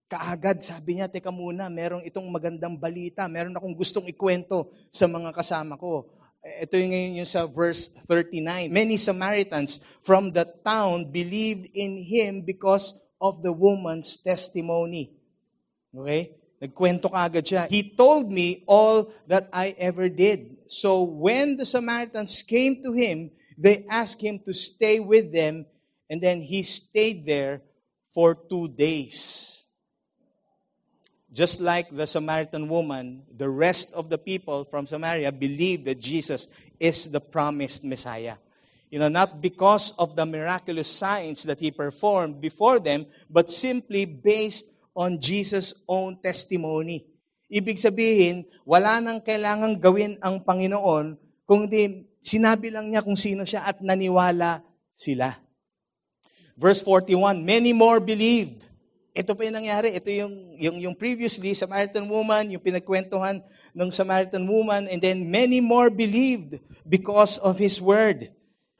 Kaagad, 0.09 0.61
sabi 0.65 0.97
niya, 0.97 1.09
teka 1.09 1.29
muna, 1.29 1.69
merong 1.69 2.05
itong 2.05 2.25
magandang 2.29 2.77
balita, 2.77 3.25
meron 3.29 3.53
akong 3.53 3.77
gustong 3.77 4.09
ikwento 4.09 4.69
sa 4.89 5.05
mga 5.05 5.29
kasama 5.33 5.77
ko. 5.77 6.09
Ito 6.41 6.73
yung 6.77 6.89
ngayon 6.89 7.19
yung 7.21 7.29
sa 7.29 7.45
verse 7.45 7.93
39. 8.09 8.73
Many 8.73 8.97
Samaritans 8.97 9.81
from 10.01 10.33
the 10.33 10.49
town 10.65 11.05
believed 11.09 11.69
in 11.77 12.01
him 12.01 12.41
because 12.41 12.97
of 13.21 13.43
the 13.43 13.51
woman's 13.51 14.17
testimony. 14.17 15.18
Okay? 15.95 16.31
Nagkwento 16.59 17.07
ka 17.07 17.23
agad 17.23 17.45
siya. 17.47 17.71
He 17.71 17.95
told 17.95 18.31
me 18.31 18.63
all 18.67 19.11
that 19.27 19.47
I 19.53 19.75
ever 19.79 20.09
did. 20.09 20.57
So 20.67 21.03
when 21.03 21.55
the 21.55 21.65
Samaritans 21.65 22.43
came 22.43 22.83
to 22.83 22.91
him, 22.91 23.31
they 23.57 23.85
asked 23.89 24.21
him 24.21 24.39
to 24.45 24.53
stay 24.53 24.99
with 24.99 25.31
them, 25.31 25.65
and 26.09 26.21
then 26.21 26.41
he 26.41 26.63
stayed 26.63 27.25
there 27.25 27.61
for 28.13 28.35
two 28.35 28.67
days. 28.67 29.63
Just 31.31 31.61
like 31.61 31.95
the 31.95 32.07
Samaritan 32.07 32.67
woman, 32.67 33.23
the 33.31 33.49
rest 33.49 33.93
of 33.93 34.09
the 34.09 34.17
people 34.17 34.65
from 34.65 34.87
Samaria 34.87 35.31
believed 35.31 35.85
that 35.85 35.99
Jesus 35.99 36.47
is 36.79 37.07
the 37.07 37.21
promised 37.21 37.83
Messiah. 37.83 38.35
You 38.89 38.99
know, 38.99 39.07
not 39.07 39.39
because 39.39 39.93
of 39.99 40.15
the 40.15 40.25
miraculous 40.25 40.89
signs 40.89 41.43
that 41.43 41.59
he 41.59 41.69
performed 41.69 42.41
before 42.41 42.79
them, 42.79 43.05
but 43.29 43.51
simply 43.51 44.05
based 44.05 44.65
on 44.99 45.15
Jesus' 45.15 45.71
own 45.87 46.19
testimony. 46.19 47.07
Ibig 47.47 47.79
sabihin, 47.79 48.43
wala 48.67 48.99
nang 48.99 49.23
kailangang 49.23 49.79
gawin 49.79 50.19
ang 50.19 50.43
Panginoon, 50.43 51.15
kundi 51.47 52.03
sinabi 52.19 52.67
lang 52.67 52.91
niya 52.91 52.99
kung 52.99 53.15
sino 53.15 53.47
siya 53.47 53.63
at 53.63 53.79
naniwala 53.79 54.59
sila. 54.91 55.39
Verse 56.59 56.83
41, 56.83 57.39
many 57.39 57.71
more 57.71 58.03
believed. 58.03 58.67
Ito 59.15 59.31
pa 59.31 59.47
yung 59.47 59.63
nangyari. 59.63 59.95
Ito 59.95 60.11
yung, 60.11 60.35
yung, 60.59 60.77
yung 60.83 60.95
previously, 60.99 61.55
Samaritan 61.55 62.03
woman, 62.05 62.51
yung 62.51 62.61
pinagkwentuhan 62.61 63.39
ng 63.71 63.89
Samaritan 63.95 64.43
woman, 64.43 64.91
and 64.91 64.99
then 64.99 65.23
many 65.23 65.63
more 65.63 65.87
believed 65.87 66.59
because 66.83 67.39
of 67.39 67.55
his 67.55 67.79
word. 67.79 68.35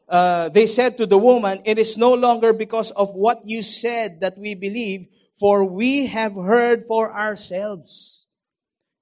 Uh, 0.09 0.49
they 0.49 0.65
said 0.65 0.97
to 0.97 1.05
the 1.05 1.17
woman, 1.17 1.61
It 1.65 1.77
is 1.77 1.95
no 1.95 2.13
longer 2.17 2.51
because 2.51 2.89
of 2.91 3.13
what 3.13 3.45
you 3.45 3.61
said 3.61 4.21
that 4.21 4.37
we 4.37 4.55
believe, 4.55 5.05
for 5.37 5.63
we 5.63 6.07
have 6.07 6.33
heard 6.33 6.89
for 6.89 7.13
ourselves. 7.13 8.25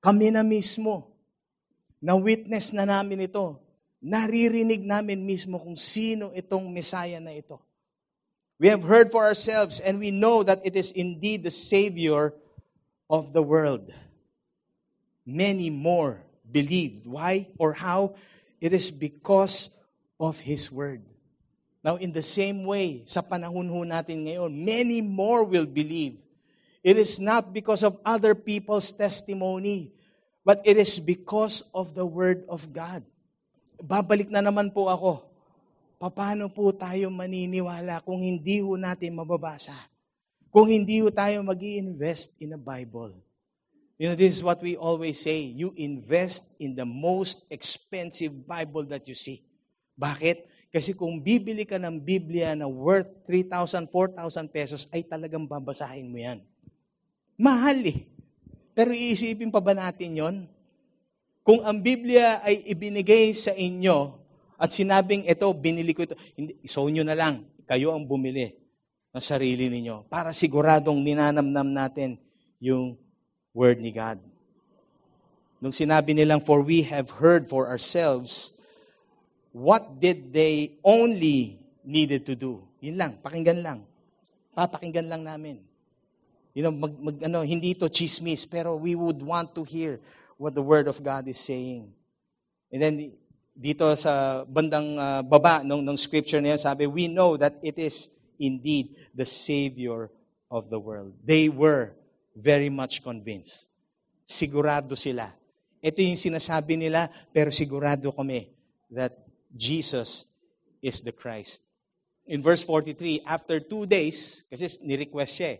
Kami 0.03 0.29
na 0.29 0.43
mismo, 0.43 1.07
na 2.03 2.19
witness 2.19 2.75
na 2.75 2.83
namin 2.83 3.23
ito. 3.23 3.55
Naririnig 4.03 4.83
namin 4.83 5.23
mismo 5.23 5.63
kung 5.63 5.79
sino 5.79 6.35
itong 6.35 6.67
Messiah 6.75 7.23
na 7.23 7.31
ito. 7.31 7.63
We 8.59 8.67
have 8.67 8.83
heard 8.83 9.07
for 9.09 9.23
ourselves, 9.23 9.79
and 9.79 10.03
we 10.03 10.11
know 10.11 10.43
that 10.43 10.59
it 10.67 10.75
is 10.75 10.91
indeed 10.91 11.43
the 11.47 11.53
Savior 11.53 12.35
of 13.09 13.31
the 13.31 13.41
world. 13.41 13.93
Many 15.23 15.69
more 15.69 16.19
believed. 16.43 17.07
Why 17.07 17.47
or 17.57 17.71
how? 17.73 18.15
It 18.59 18.73
is 18.73 18.91
because 18.91 19.69
of 20.19 20.41
His 20.41 20.69
Word. 20.71 21.01
Now, 21.85 21.95
in 21.95 22.11
the 22.11 22.25
same 22.25 22.65
way, 22.65 23.05
sa 23.07 23.21
panahon 23.21 23.69
ho 23.69 23.85
natin 23.87 24.27
ngayon, 24.27 24.51
many 24.51 24.99
more 24.99 25.45
will 25.47 25.69
believe. 25.69 26.19
It 26.83 26.97
is 26.97 27.21
not 27.21 27.53
because 27.53 27.81
of 27.85 27.97
other 28.03 28.35
people's 28.35 28.91
testimony, 28.91 29.93
but 30.43 30.61
it 30.65 30.75
is 30.75 30.99
because 30.99 31.63
of 31.71 31.95
the 31.95 32.05
Word 32.05 32.43
of 32.49 32.69
God. 32.73 33.05
Babalik 33.77 34.33
na 34.33 34.41
naman 34.41 34.73
po 34.73 34.89
ako 34.89 35.27
paano 35.97 36.45
po 36.53 36.69
tayo 36.69 37.09
maniniwala 37.09 38.05
kung 38.05 38.21
hindi 38.21 38.61
ho 38.61 38.77
natin 38.77 39.17
mababasa? 39.17 39.73
Kung 40.53 40.69
hindi 40.69 41.01
ho 41.01 41.09
tayo 41.09 41.41
mag 41.41 41.57
invest 41.57 42.37
in 42.37 42.53
a 42.53 42.61
Bible? 42.61 43.17
You 43.97 44.13
know, 44.13 44.17
this 44.17 44.37
is 44.37 44.45
what 44.45 44.61
we 44.61 44.77
always 44.77 45.17
say. 45.17 45.41
You 45.41 45.73
invest 45.73 46.45
in 46.61 46.77
the 46.77 46.85
most 46.85 47.41
expensive 47.49 48.45
Bible 48.45 48.85
that 48.93 49.09
you 49.09 49.17
see. 49.17 49.41
Bakit? 49.97 50.69
Kasi 50.69 50.93
kung 50.93 51.17
bibili 51.17 51.65
ka 51.65 51.81
ng 51.81 51.97
Biblia 51.97 52.53
na 52.53 52.69
worth 52.69 53.25
3,000, 53.25 53.89
4,000 53.89 54.45
pesos, 54.47 54.85
ay 54.93 55.01
talagang 55.01 55.49
babasahin 55.49 56.05
mo 56.05 56.21
yan. 56.21 56.39
Mahal 57.33 57.81
eh. 57.81 58.05
Pero 58.77 58.93
iisipin 58.93 59.49
pa 59.49 59.57
ba 59.57 59.73
natin 59.73 60.13
yon? 60.13 60.35
Kung 61.41 61.65
ang 61.65 61.81
Biblia 61.81 62.43
ay 62.45 62.61
ibinigay 62.69 63.33
sa 63.33 63.55
inyo 63.57 64.21
at 64.59 64.69
sinabing, 64.69 65.25
ito, 65.25 65.49
binili 65.55 65.97
ko 65.97 66.05
ito. 66.05 66.13
Hindi, 66.37 66.61
so 66.67 66.85
nyo 66.85 67.01
na 67.01 67.17
lang. 67.17 67.47
Kayo 67.65 67.95
ang 67.95 68.05
bumili 68.05 68.53
ng 69.15 69.23
sarili 69.23 69.71
ninyo 69.71 70.05
para 70.11 70.29
siguradong 70.35 71.01
ninanamnam 71.01 71.67
natin 71.71 72.19
yung 72.61 72.99
word 73.55 73.81
ni 73.81 73.89
God. 73.89 74.21
Nung 75.57 75.73
sinabi 75.73 76.13
nilang, 76.13 76.43
for 76.43 76.61
we 76.61 76.85
have 76.85 77.17
heard 77.17 77.49
for 77.49 77.65
ourselves, 77.65 78.53
what 79.57 79.97
did 79.97 80.29
they 80.29 80.77
only 80.85 81.57
needed 81.81 82.29
to 82.29 82.37
do? 82.37 82.61
Yun 82.77 83.01
lang, 83.01 83.11
pakinggan 83.17 83.65
lang. 83.65 83.79
Papakinggan 84.53 85.09
lang 85.09 85.25
namin. 85.25 85.57
You 86.53 86.69
know, 86.69 86.73
mag, 86.73 86.93
mag, 87.01 87.17
ano, 87.25 87.41
hindi 87.41 87.73
to 87.73 87.89
chismis, 87.89 88.45
pero 88.45 88.77
we 88.77 88.93
would 88.93 89.21
want 89.21 89.53
to 89.57 89.65
hear 89.65 89.97
what 90.37 90.53
the 90.53 90.61
Word 90.61 90.85
of 90.85 91.01
God 91.01 91.25
is 91.25 91.41
saying. 91.41 91.89
And 92.69 92.81
then, 92.81 92.93
dito 93.57 93.85
sa 93.97 94.45
bandang 94.45 94.97
uh, 94.97 95.21
baba 95.25 95.65
ng, 95.65 95.81
ng 95.81 95.97
scripture 95.97 96.41
na 96.41 96.53
yan, 96.53 96.61
sabi, 96.61 96.85
we 96.85 97.09
know 97.09 97.37
that 97.37 97.57
it 97.65 97.77
is 97.81 98.13
indeed 98.37 98.93
the 99.13 99.25
Savior 99.25 100.13
of 100.53 100.69
the 100.69 100.77
world. 100.77 101.13
They 101.25 101.49
were 101.49 101.97
very 102.37 102.69
much 102.69 103.01
convinced. 103.01 103.69
Sigurado 104.25 104.93
sila. 104.93 105.33
Ito 105.81 106.01
yung 106.01 106.17
sinasabi 106.17 106.77
nila, 106.77 107.09
pero 107.33 107.49
sigurado 107.49 108.13
kami 108.13 108.53
that 108.93 109.26
Jesus 109.57 110.29
is 110.81 111.01
the 111.01 111.11
Christ. 111.11 111.61
In 112.27 112.43
verse 112.43 112.63
43, 112.63 113.25
after 113.25 113.59
two 113.59 113.85
days, 113.89 114.45
kasi 114.51 114.69
ni-request 114.83 115.31
siya 115.33 115.49
eh, 115.55 115.59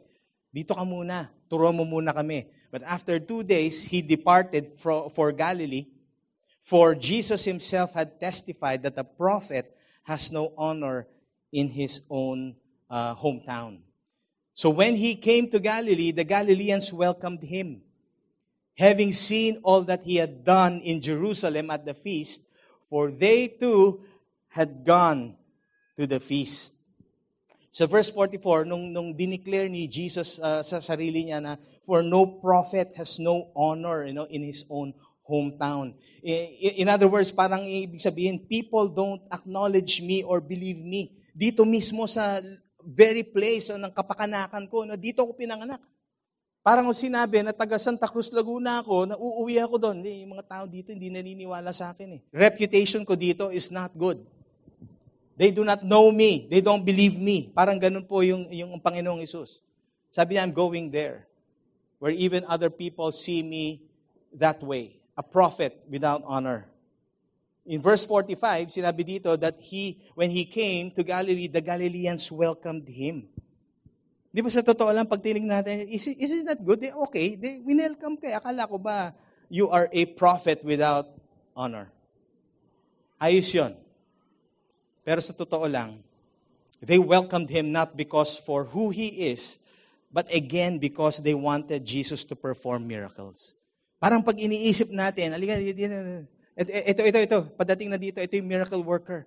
dito 0.54 0.78
ka 0.78 0.86
muna, 0.86 1.32
turo 1.50 1.74
mo 1.74 1.84
muna 1.84 2.14
kami. 2.14 2.46
But 2.70 2.84
after 2.84 3.18
two 3.18 3.42
days, 3.42 3.84
he 3.88 4.04
departed 4.04 4.76
for, 4.76 5.10
for 5.10 5.32
Galilee, 5.32 5.88
For 6.68 6.96
Jesus 6.96 7.46
himself 7.46 7.94
had 7.94 8.20
testified 8.20 8.84
that 8.84 8.98
a 8.98 9.06
prophet 9.06 9.72
has 10.04 10.34
no 10.34 10.52
honor 10.58 11.08
in 11.54 11.70
his 11.70 12.02
own 12.10 12.58
uh, 12.90 13.16
hometown. 13.16 13.80
So 14.54 14.72
when 14.72 14.98
he 14.98 15.16
came 15.16 15.50
to 15.52 15.62
Galilee, 15.62 16.12
the 16.12 16.26
Galileans 16.26 16.92
welcomed 16.92 17.42
him. 17.42 17.84
Having 18.76 19.14
seen 19.14 19.62
all 19.64 19.84
that 19.84 20.04
he 20.04 20.18
had 20.18 20.44
done 20.44 20.82
in 20.82 21.00
Jerusalem 21.00 21.72
at 21.72 21.86
the 21.86 21.94
feast, 21.94 22.44
for 22.90 23.12
they 23.12 23.48
too 23.48 24.04
had 24.50 24.84
gone 24.84 25.36
to 26.00 26.08
the 26.08 26.20
feast. 26.20 26.74
Sa 27.78 27.86
verse 27.86 28.10
44, 28.10 28.66
nung, 28.66 28.90
nung 28.90 29.14
dineclare 29.14 29.70
ni 29.70 29.86
Jesus 29.86 30.42
uh, 30.42 30.66
sa 30.66 30.82
sarili 30.82 31.30
niya 31.30 31.38
na, 31.38 31.62
for 31.86 32.02
no 32.02 32.26
prophet 32.42 32.98
has 32.98 33.22
no 33.22 33.54
honor 33.54 34.02
you 34.10 34.18
know, 34.18 34.26
in 34.26 34.42
his 34.42 34.66
own 34.66 34.98
hometown. 35.28 35.94
In 36.24 36.90
other 36.90 37.06
words, 37.06 37.30
parang 37.30 37.68
ibig 37.68 38.02
sabihin, 38.02 38.42
people 38.50 38.88
don't 38.90 39.22
acknowledge 39.30 40.02
me 40.02 40.24
or 40.24 40.42
believe 40.42 40.82
me. 40.82 41.14
Dito 41.38 41.68
mismo 41.68 42.10
sa 42.10 42.42
very 42.82 43.22
place 43.22 43.70
ng 43.70 43.94
kapakanakan 43.94 44.66
ko, 44.72 44.88
no, 44.88 44.96
dito 44.96 45.22
ako 45.22 45.36
pinanganak. 45.36 45.84
Parang 46.68 46.92
sinabi 46.92 47.40
na 47.48 47.56
taga 47.56 47.80
Santa 47.80 48.12
Cruz, 48.12 48.28
Laguna 48.28 48.84
ako, 48.84 49.08
na 49.08 49.16
uuwi 49.16 49.56
ako 49.56 49.80
doon. 49.80 50.04
Hindi, 50.04 50.28
yung 50.28 50.36
mga 50.36 50.44
tao 50.52 50.64
dito 50.68 50.92
hindi 50.92 51.08
naniniwala 51.08 51.72
sa 51.72 51.96
akin. 51.96 52.20
Eh. 52.20 52.22
Reputation 52.28 53.08
ko 53.08 53.16
dito 53.16 53.48
is 53.56 53.72
not 53.72 53.96
good. 53.96 54.20
They 55.40 55.48
do 55.56 55.64
not 55.64 55.80
know 55.88 56.12
me. 56.12 56.44
They 56.52 56.60
don't 56.60 56.84
believe 56.84 57.16
me. 57.16 57.48
Parang 57.56 57.80
ganun 57.80 58.04
po 58.04 58.20
yung, 58.20 58.52
yung 58.52 58.76
Panginoong 58.84 59.24
Isus. 59.24 59.64
Sabi 60.12 60.36
niya, 60.36 60.44
I'm 60.44 60.52
going 60.52 60.92
there. 60.92 61.24
Where 62.04 62.12
even 62.12 62.44
other 62.44 62.68
people 62.68 63.16
see 63.16 63.40
me 63.48 63.80
that 64.36 64.60
way 64.60 65.00
a 65.16 65.24
prophet 65.24 65.72
without 65.88 66.20
honor. 66.28 66.68
In 67.64 67.80
verse 67.80 68.04
45, 68.04 68.76
sinabi 68.76 69.08
dito 69.08 69.40
that 69.40 69.56
he, 69.64 70.04
when 70.20 70.36
he 70.36 70.44
came 70.44 70.92
to 70.92 71.04
Galilee, 71.08 71.48
the 71.48 71.64
Galileans 71.64 72.28
welcomed 72.28 72.92
him. 72.92 73.32
Di 74.32 74.44
ba 74.44 74.50
sa 74.52 74.62
totoo 74.62 74.92
lang, 74.92 75.08
pag 75.08 75.24
natin, 75.24 75.88
is, 75.88 76.08
is 76.08 76.32
it 76.42 76.46
not 76.46 76.60
good? 76.62 76.84
They, 76.84 76.92
okay, 76.92 77.36
they, 77.36 77.64
winelcome 77.64 78.20
kayo. 78.20 78.38
Akala 78.38 78.68
ko 78.68 78.78
ba, 78.78 79.16
you 79.50 79.72
are 79.72 79.90
a 79.90 80.04
prophet 80.06 80.62
without 80.62 81.08
honor. 81.56 81.90
Ayos 83.18 83.50
yun. 83.50 83.74
Pero 85.02 85.24
sa 85.24 85.32
totoo 85.34 85.66
lang, 85.66 86.04
They 86.82 87.02
welcomed 87.02 87.50
him 87.50 87.72
not 87.74 87.98
because 87.98 88.38
for 88.38 88.66
who 88.70 88.94
he 88.94 89.34
is, 89.34 89.58
but 90.14 90.30
again 90.30 90.78
because 90.78 91.18
they 91.18 91.34
wanted 91.34 91.86
Jesus 91.86 92.24
to 92.30 92.36
perform 92.38 92.86
miracles. 92.86 93.58
Parang 93.98 94.22
pag 94.22 94.38
iniisip 94.38 94.94
natin, 94.94 95.34
alika, 95.34 95.58
ito, 95.58 97.02
ito, 97.02 97.18
ito, 97.18 97.40
padating 97.58 97.90
na 97.90 97.98
dito, 97.98 98.22
ito 98.22 98.38
yung 98.38 98.46
miracle 98.46 98.82
worker. 98.86 99.26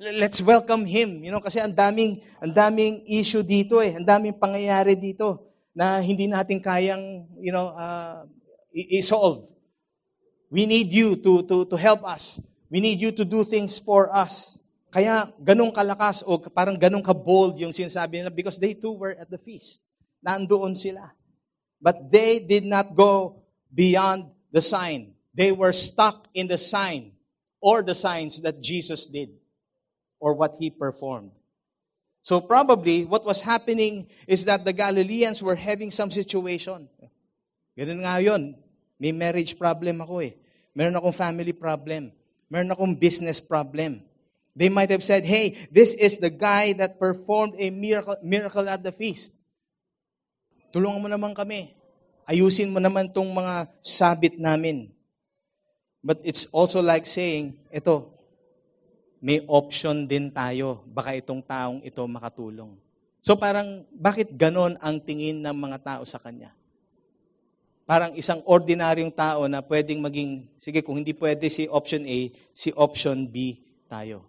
Let's 0.00 0.40
welcome 0.40 0.88
him, 0.88 1.20
you 1.20 1.28
know, 1.28 1.44
kasi 1.44 1.60
ang 1.60 1.76
daming, 1.76 2.24
ang 2.40 2.48
daming 2.56 3.04
issue 3.04 3.44
dito 3.44 3.84
eh, 3.84 4.00
ang 4.00 4.08
daming 4.08 4.32
pangyayari 4.32 4.96
dito 4.96 5.52
na 5.76 6.00
hindi 6.00 6.24
natin 6.24 6.56
kayang, 6.56 7.28
you 7.36 7.52
know, 7.52 7.68
uh, 7.76 8.24
i-solve. 8.72 9.44
We 10.48 10.64
need 10.64 10.88
you 10.88 11.20
to, 11.20 11.44
to, 11.44 11.68
to 11.68 11.76
help 11.76 12.00
us. 12.08 12.40
We 12.72 12.80
need 12.80 12.96
you 12.96 13.12
to 13.12 13.28
do 13.28 13.44
things 13.44 13.76
for 13.76 14.08
us. 14.08 14.56
Kaya 14.88 15.36
ganong 15.36 15.68
kalakas 15.68 16.24
o 16.24 16.40
parang 16.48 16.80
ganong 16.80 17.04
ka-bold 17.04 17.60
yung 17.60 17.76
sinasabi 17.76 18.24
nila 18.24 18.32
because 18.32 18.56
they 18.56 18.72
too 18.72 18.96
were 18.96 19.12
at 19.20 19.28
the 19.28 19.36
feast. 19.36 19.84
Nandoon 20.24 20.80
sila. 20.80 21.12
But 21.76 22.08
they 22.08 22.40
did 22.40 22.64
not 22.64 22.96
go 22.96 23.44
beyond 23.68 24.32
the 24.48 24.64
sign. 24.64 25.12
They 25.36 25.52
were 25.52 25.76
stuck 25.76 26.24
in 26.32 26.48
the 26.48 26.56
sign 26.56 27.12
or 27.60 27.84
the 27.84 27.92
signs 27.92 28.40
that 28.40 28.64
Jesus 28.64 29.04
did 29.04 29.39
or 30.20 30.36
what 30.36 30.54
he 30.60 30.68
performed. 30.68 31.32
So 32.22 32.38
probably 32.40 33.08
what 33.08 33.24
was 33.24 33.40
happening 33.40 34.06
is 34.28 34.44
that 34.44 34.64
the 34.64 34.76
Galileans 34.76 35.42
were 35.42 35.56
having 35.56 35.90
some 35.90 36.12
situation. 36.12 36.86
Ganun 37.74 38.04
nga 38.04 38.20
yun. 38.20 38.54
May 39.00 39.16
marriage 39.16 39.56
problem 39.56 40.04
ako 40.04 40.20
eh. 40.20 40.36
Meron 40.76 41.00
akong 41.00 41.16
family 41.16 41.56
problem. 41.56 42.12
Meron 42.52 42.76
akong 42.76 42.92
business 42.92 43.40
problem. 43.40 44.04
They 44.52 44.68
might 44.68 44.92
have 44.92 45.00
said, 45.00 45.24
hey, 45.24 45.56
this 45.72 45.96
is 45.96 46.20
the 46.20 46.28
guy 46.28 46.76
that 46.76 47.00
performed 47.00 47.56
a 47.56 47.72
miracle, 47.72 48.20
miracle 48.20 48.68
at 48.68 48.84
the 48.84 48.92
feast. 48.92 49.32
Tulungan 50.68 51.00
mo 51.00 51.08
naman 51.08 51.32
kami. 51.32 51.72
Ayusin 52.28 52.68
mo 52.68 52.78
naman 52.78 53.08
tong 53.08 53.32
mga 53.32 53.72
sabit 53.80 54.36
namin. 54.36 54.92
But 56.04 56.20
it's 56.22 56.44
also 56.52 56.84
like 56.84 57.08
saying, 57.08 57.56
ito, 57.72 58.12
may 59.20 59.44
option 59.44 60.08
din 60.08 60.32
tayo. 60.32 60.80
Baka 60.88 61.12
itong 61.14 61.44
taong 61.44 61.84
ito 61.84 62.00
makatulong. 62.08 62.72
So 63.20 63.36
parang, 63.36 63.84
bakit 63.92 64.32
ganon 64.32 64.80
ang 64.80 64.96
tingin 64.96 65.44
ng 65.44 65.52
mga 65.52 65.78
tao 65.84 66.02
sa 66.08 66.16
kanya? 66.16 66.56
Parang 67.84 68.16
isang 68.16 68.40
ordinaryong 68.48 69.12
tao 69.12 69.44
na 69.44 69.60
pwedeng 69.60 70.00
maging, 70.00 70.48
sige, 70.56 70.80
kung 70.80 70.96
hindi 70.96 71.12
pwede 71.12 71.52
si 71.52 71.68
option 71.68 72.06
A, 72.08 72.32
si 72.56 72.72
option 72.72 73.28
B 73.28 73.60
tayo. 73.90 74.24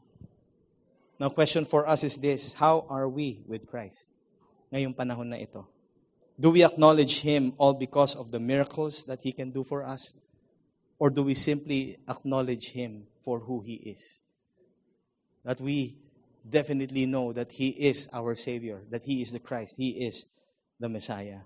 Now, 1.22 1.30
question 1.30 1.64
for 1.64 1.86
us 1.86 2.04
is 2.04 2.18
this, 2.18 2.58
how 2.58 2.84
are 2.90 3.08
we 3.08 3.46
with 3.46 3.70
Christ 3.70 4.10
ngayong 4.74 4.98
panahon 4.98 5.30
na 5.30 5.38
ito? 5.38 5.64
Do 6.34 6.50
we 6.50 6.66
acknowledge 6.66 7.22
Him 7.22 7.54
all 7.62 7.78
because 7.78 8.18
of 8.18 8.34
the 8.34 8.42
miracles 8.42 9.06
that 9.06 9.22
He 9.22 9.30
can 9.30 9.54
do 9.54 9.62
for 9.62 9.86
us? 9.86 10.18
Or 10.98 11.14
do 11.14 11.22
we 11.22 11.38
simply 11.38 12.02
acknowledge 12.10 12.74
Him 12.74 13.06
for 13.22 13.46
who 13.46 13.62
He 13.62 13.78
is? 13.94 14.18
That 15.44 15.60
we 15.60 15.98
definitely 16.48 17.06
know 17.06 17.34
that 17.34 17.52
He 17.52 17.70
is 17.70 18.08
our 18.14 18.36
Savior, 18.36 18.82
that 18.92 19.04
He 19.04 19.22
is 19.22 19.32
the 19.32 19.40
Christ, 19.40 19.76
He 19.78 19.90
is 19.90 20.26
the 20.80 20.90
Messiah. 20.90 21.40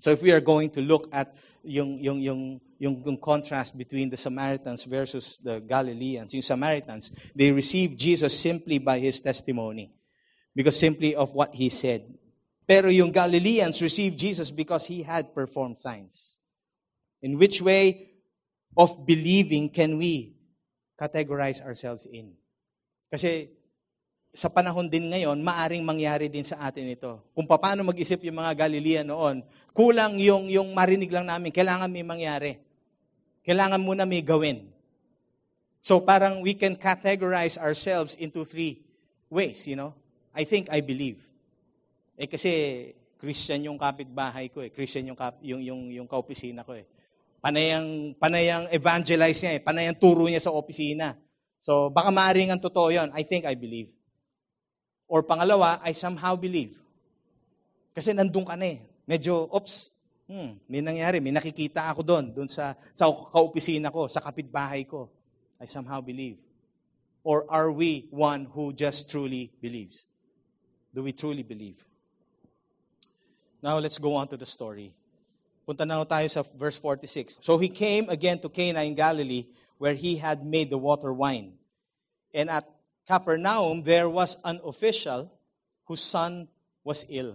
So 0.00 0.10
if 0.10 0.22
we 0.22 0.30
are 0.32 0.40
going 0.40 0.70
to 0.70 0.80
look 0.82 1.08
at 1.12 1.34
yung, 1.64 1.98
yung, 1.98 2.20
yung, 2.20 2.60
yung, 2.78 3.02
yung 3.04 3.16
contrast 3.18 3.76
between 3.76 4.10
the 4.10 4.16
Samaritans 4.16 4.84
versus 4.84 5.38
the 5.42 5.60
Galileans, 5.60 6.34
yung 6.34 6.42
Samaritans, 6.42 7.10
they 7.34 7.50
received 7.50 7.98
Jesus 7.98 8.38
simply 8.38 8.78
by 8.78 8.98
his 8.98 9.20
testimony. 9.20 9.92
Because 10.54 10.78
simply 10.78 11.14
of 11.14 11.34
what 11.34 11.54
he 11.54 11.68
said. 11.68 12.04
Pero 12.66 12.88
yung 12.88 13.12
Galileans 13.12 13.80
received 13.80 14.18
Jesus 14.18 14.50
because 14.50 14.86
he 14.86 15.02
had 15.02 15.34
performed 15.34 15.80
signs. 15.80 16.38
In 17.22 17.38
which 17.38 17.62
way 17.62 18.10
of 18.76 19.06
believing 19.06 19.70
can 19.70 19.98
we 19.98 20.35
categorize 20.96 21.60
ourselves 21.62 22.08
in? 22.08 22.32
Kasi 23.12 23.52
sa 24.36 24.52
panahon 24.52 24.84
din 24.84 25.08
ngayon, 25.08 25.40
maaring 25.40 25.80
mangyari 25.80 26.28
din 26.28 26.44
sa 26.44 26.68
atin 26.68 26.92
ito. 26.92 27.24
Kung 27.32 27.48
paano 27.48 27.80
mag-isip 27.88 28.20
yung 28.20 28.36
mga 28.36 28.68
Galilean 28.68 29.08
noon, 29.08 29.40
kulang 29.72 30.20
yung, 30.20 30.52
yung 30.52 30.76
marinig 30.76 31.08
lang 31.08 31.24
namin, 31.24 31.48
kailangan 31.48 31.88
may 31.88 32.04
mangyari. 32.04 32.60
Kailangan 33.40 33.80
muna 33.80 34.04
may 34.04 34.20
gawin. 34.20 34.68
So 35.80 36.04
parang 36.04 36.44
we 36.44 36.52
can 36.52 36.76
categorize 36.76 37.56
ourselves 37.56 38.12
into 38.20 38.44
three 38.44 38.84
ways, 39.32 39.64
you 39.64 39.78
know. 39.78 39.96
I 40.36 40.44
think 40.44 40.68
I 40.68 40.84
believe. 40.84 41.24
Eh 42.20 42.28
kasi 42.28 42.50
Christian 43.16 43.64
yung 43.64 43.80
kapitbahay 43.80 44.52
ko 44.52 44.60
eh. 44.60 44.68
Christian 44.68 45.08
yung, 45.08 45.16
kap, 45.16 45.40
yung, 45.40 45.64
yung, 45.64 45.88
yung 45.88 46.08
kaopisina 46.10 46.60
ko 46.60 46.76
eh. 46.76 46.84
Panayang, 47.40 48.16
panayang 48.18 48.64
evangelize 48.72 49.38
niya 49.42 49.52
eh. 49.56 49.60
Panayang 49.62 49.96
turo 49.96 50.26
niya 50.26 50.42
sa 50.42 50.52
opisina. 50.52 51.14
So 51.62 51.90
baka 51.90 52.14
maaring 52.14 52.54
ang 52.54 52.62
totoo 52.62 52.94
yon. 52.94 53.10
I 53.14 53.22
think 53.26 53.44
I 53.44 53.54
believe. 53.58 53.90
Or 55.06 55.22
pangalawa, 55.22 55.78
I 55.82 55.94
somehow 55.94 56.34
believe. 56.34 56.74
Kasi 57.94 58.12
nandun 58.12 58.44
ka 58.44 58.58
na 58.58 58.74
eh. 58.74 58.82
Medyo, 59.06 59.46
oops, 59.48 59.88
hmm, 60.26 60.58
may 60.66 60.82
nangyari, 60.82 61.22
may 61.22 61.30
nakikita 61.30 61.86
ako 61.94 62.02
doon, 62.02 62.24
doon 62.34 62.50
sa, 62.50 62.74
sa 62.90 63.06
kaopisina 63.06 63.94
ko, 63.94 64.10
sa 64.10 64.18
kapitbahay 64.18 64.82
ko. 64.82 65.08
I 65.62 65.70
somehow 65.70 66.02
believe. 66.02 66.36
Or 67.26 67.46
are 67.48 67.70
we 67.72 68.06
one 68.10 68.50
who 68.50 68.74
just 68.74 69.10
truly 69.10 69.50
believes? 69.62 70.06
Do 70.94 71.02
we 71.02 71.10
truly 71.10 71.42
believe? 71.42 71.82
Now 73.62 73.78
let's 73.78 73.98
go 73.98 74.14
on 74.14 74.28
to 74.28 74.36
the 74.36 74.46
story. 74.46 74.94
Punta 75.66 75.82
na 75.82 76.06
tayo 76.06 76.30
sa 76.30 76.46
verse 76.54 76.78
46. 76.78 77.42
So 77.42 77.58
he 77.58 77.66
came 77.68 78.06
again 78.08 78.38
to 78.38 78.48
Cana 78.48 78.86
in 78.86 78.94
Galilee, 78.94 79.50
where 79.82 79.98
he 79.98 80.14
had 80.14 80.46
made 80.46 80.70
the 80.70 80.78
water 80.78 81.12
wine. 81.12 81.58
And 82.30 82.48
at 82.48 82.70
Capernaum, 83.10 83.82
there 83.82 84.08
was 84.08 84.38
an 84.46 84.62
official 84.62 85.26
whose 85.90 86.02
son 86.02 86.46
was 86.86 87.04
ill. 87.10 87.34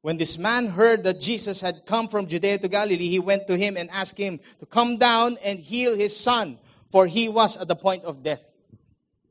When 0.00 0.16
this 0.16 0.40
man 0.40 0.66
heard 0.66 1.04
that 1.04 1.20
Jesus 1.20 1.60
had 1.60 1.84
come 1.84 2.08
from 2.08 2.26
Judea 2.26 2.58
to 2.58 2.68
Galilee, 2.68 3.12
he 3.12 3.20
went 3.20 3.46
to 3.46 3.56
him 3.56 3.76
and 3.76 3.90
asked 3.92 4.16
him 4.16 4.40
to 4.58 4.66
come 4.66 4.96
down 4.96 5.36
and 5.44 5.60
heal 5.60 5.94
his 5.94 6.16
son, 6.16 6.58
for 6.90 7.06
he 7.06 7.28
was 7.28 7.56
at 7.60 7.68
the 7.68 7.76
point 7.76 8.02
of 8.04 8.24
death. 8.24 8.42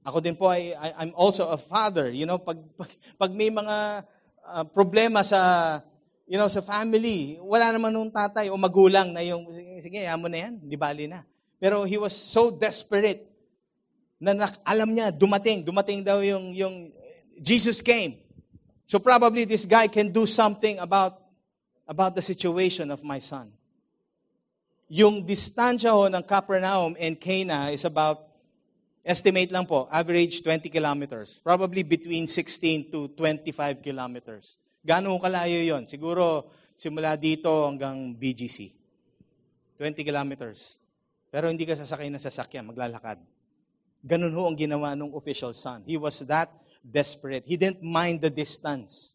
Ako 0.05 0.21
din 0.21 0.37
po 0.37 0.49
ay 0.49 0.73
I'm 0.97 1.13
also 1.13 1.49
a 1.49 1.57
father. 1.57 2.09
You 2.09 2.25
know, 2.25 2.37
pag 2.37 2.57
pag, 2.77 2.89
pag 3.17 3.31
may 3.33 3.49
mga 3.49 4.05
uh, 4.45 4.63
problema 4.73 5.21
sa 5.21 5.81
you 6.31 6.39
know, 6.39 6.47
sa 6.47 6.63
family, 6.63 7.35
wala 7.43 7.75
naman 7.75 7.91
nung 7.91 8.07
tatay 8.07 8.47
o 8.47 8.55
magulang 8.55 9.11
na 9.11 9.19
yung 9.19 9.51
sige, 9.83 9.99
amo 10.07 10.31
na 10.31 10.47
yan, 10.47 10.63
di 10.63 10.79
bali 10.79 11.03
na. 11.03 11.27
Pero 11.59 11.83
he 11.83 11.99
was 11.99 12.15
so 12.15 12.47
desperate 12.47 13.27
na 14.15 14.47
alam 14.63 14.95
niya, 14.95 15.11
dumating, 15.11 15.59
dumating 15.59 15.99
daw 15.99 16.23
yung, 16.23 16.55
yung 16.55 16.75
Jesus 17.35 17.83
came. 17.83 18.15
So 18.87 18.95
probably 18.95 19.43
this 19.43 19.67
guy 19.67 19.91
can 19.91 20.07
do 20.07 20.23
something 20.23 20.79
about, 20.79 21.19
about 21.83 22.15
the 22.15 22.23
situation 22.23 22.95
of 22.95 23.03
my 23.03 23.19
son. 23.19 23.51
Yung 24.87 25.27
distansya 25.27 25.91
ho 25.91 26.07
ng 26.07 26.23
Capernaum 26.23 26.95
and 26.95 27.19
Cana 27.19 27.75
is 27.75 27.83
about, 27.83 28.23
estimate 29.03 29.51
lang 29.51 29.67
po, 29.67 29.83
average 29.91 30.39
20 30.39 30.71
kilometers. 30.71 31.43
Probably 31.43 31.83
between 31.83 32.23
16 32.23 32.87
to 32.87 33.11
25 33.19 33.83
kilometers. 33.83 34.60
Gano'ng 34.81 35.21
kalayo 35.21 35.61
yon? 35.61 35.85
Siguro 35.85 36.49
simula 36.73 37.13
dito 37.13 37.69
hanggang 37.69 38.17
BGC. 38.17 38.73
20 39.77 40.01
kilometers. 40.01 40.81
Pero 41.29 41.47
hindi 41.47 41.65
ka 41.65 41.77
sasakay 41.77 42.09
ng 42.09 42.21
sasakyan, 42.21 42.69
maglalakad. 42.69 43.21
Ganun 44.01 44.33
ho 44.33 44.49
ang 44.49 44.57
ginawa 44.57 44.97
ng 44.97 45.13
official 45.13 45.53
son. 45.53 45.85
He 45.85 45.95
was 45.95 46.25
that 46.25 46.49
desperate. 46.81 47.45
He 47.45 47.55
didn't 47.55 47.85
mind 47.85 48.25
the 48.25 48.33
distance. 48.33 49.13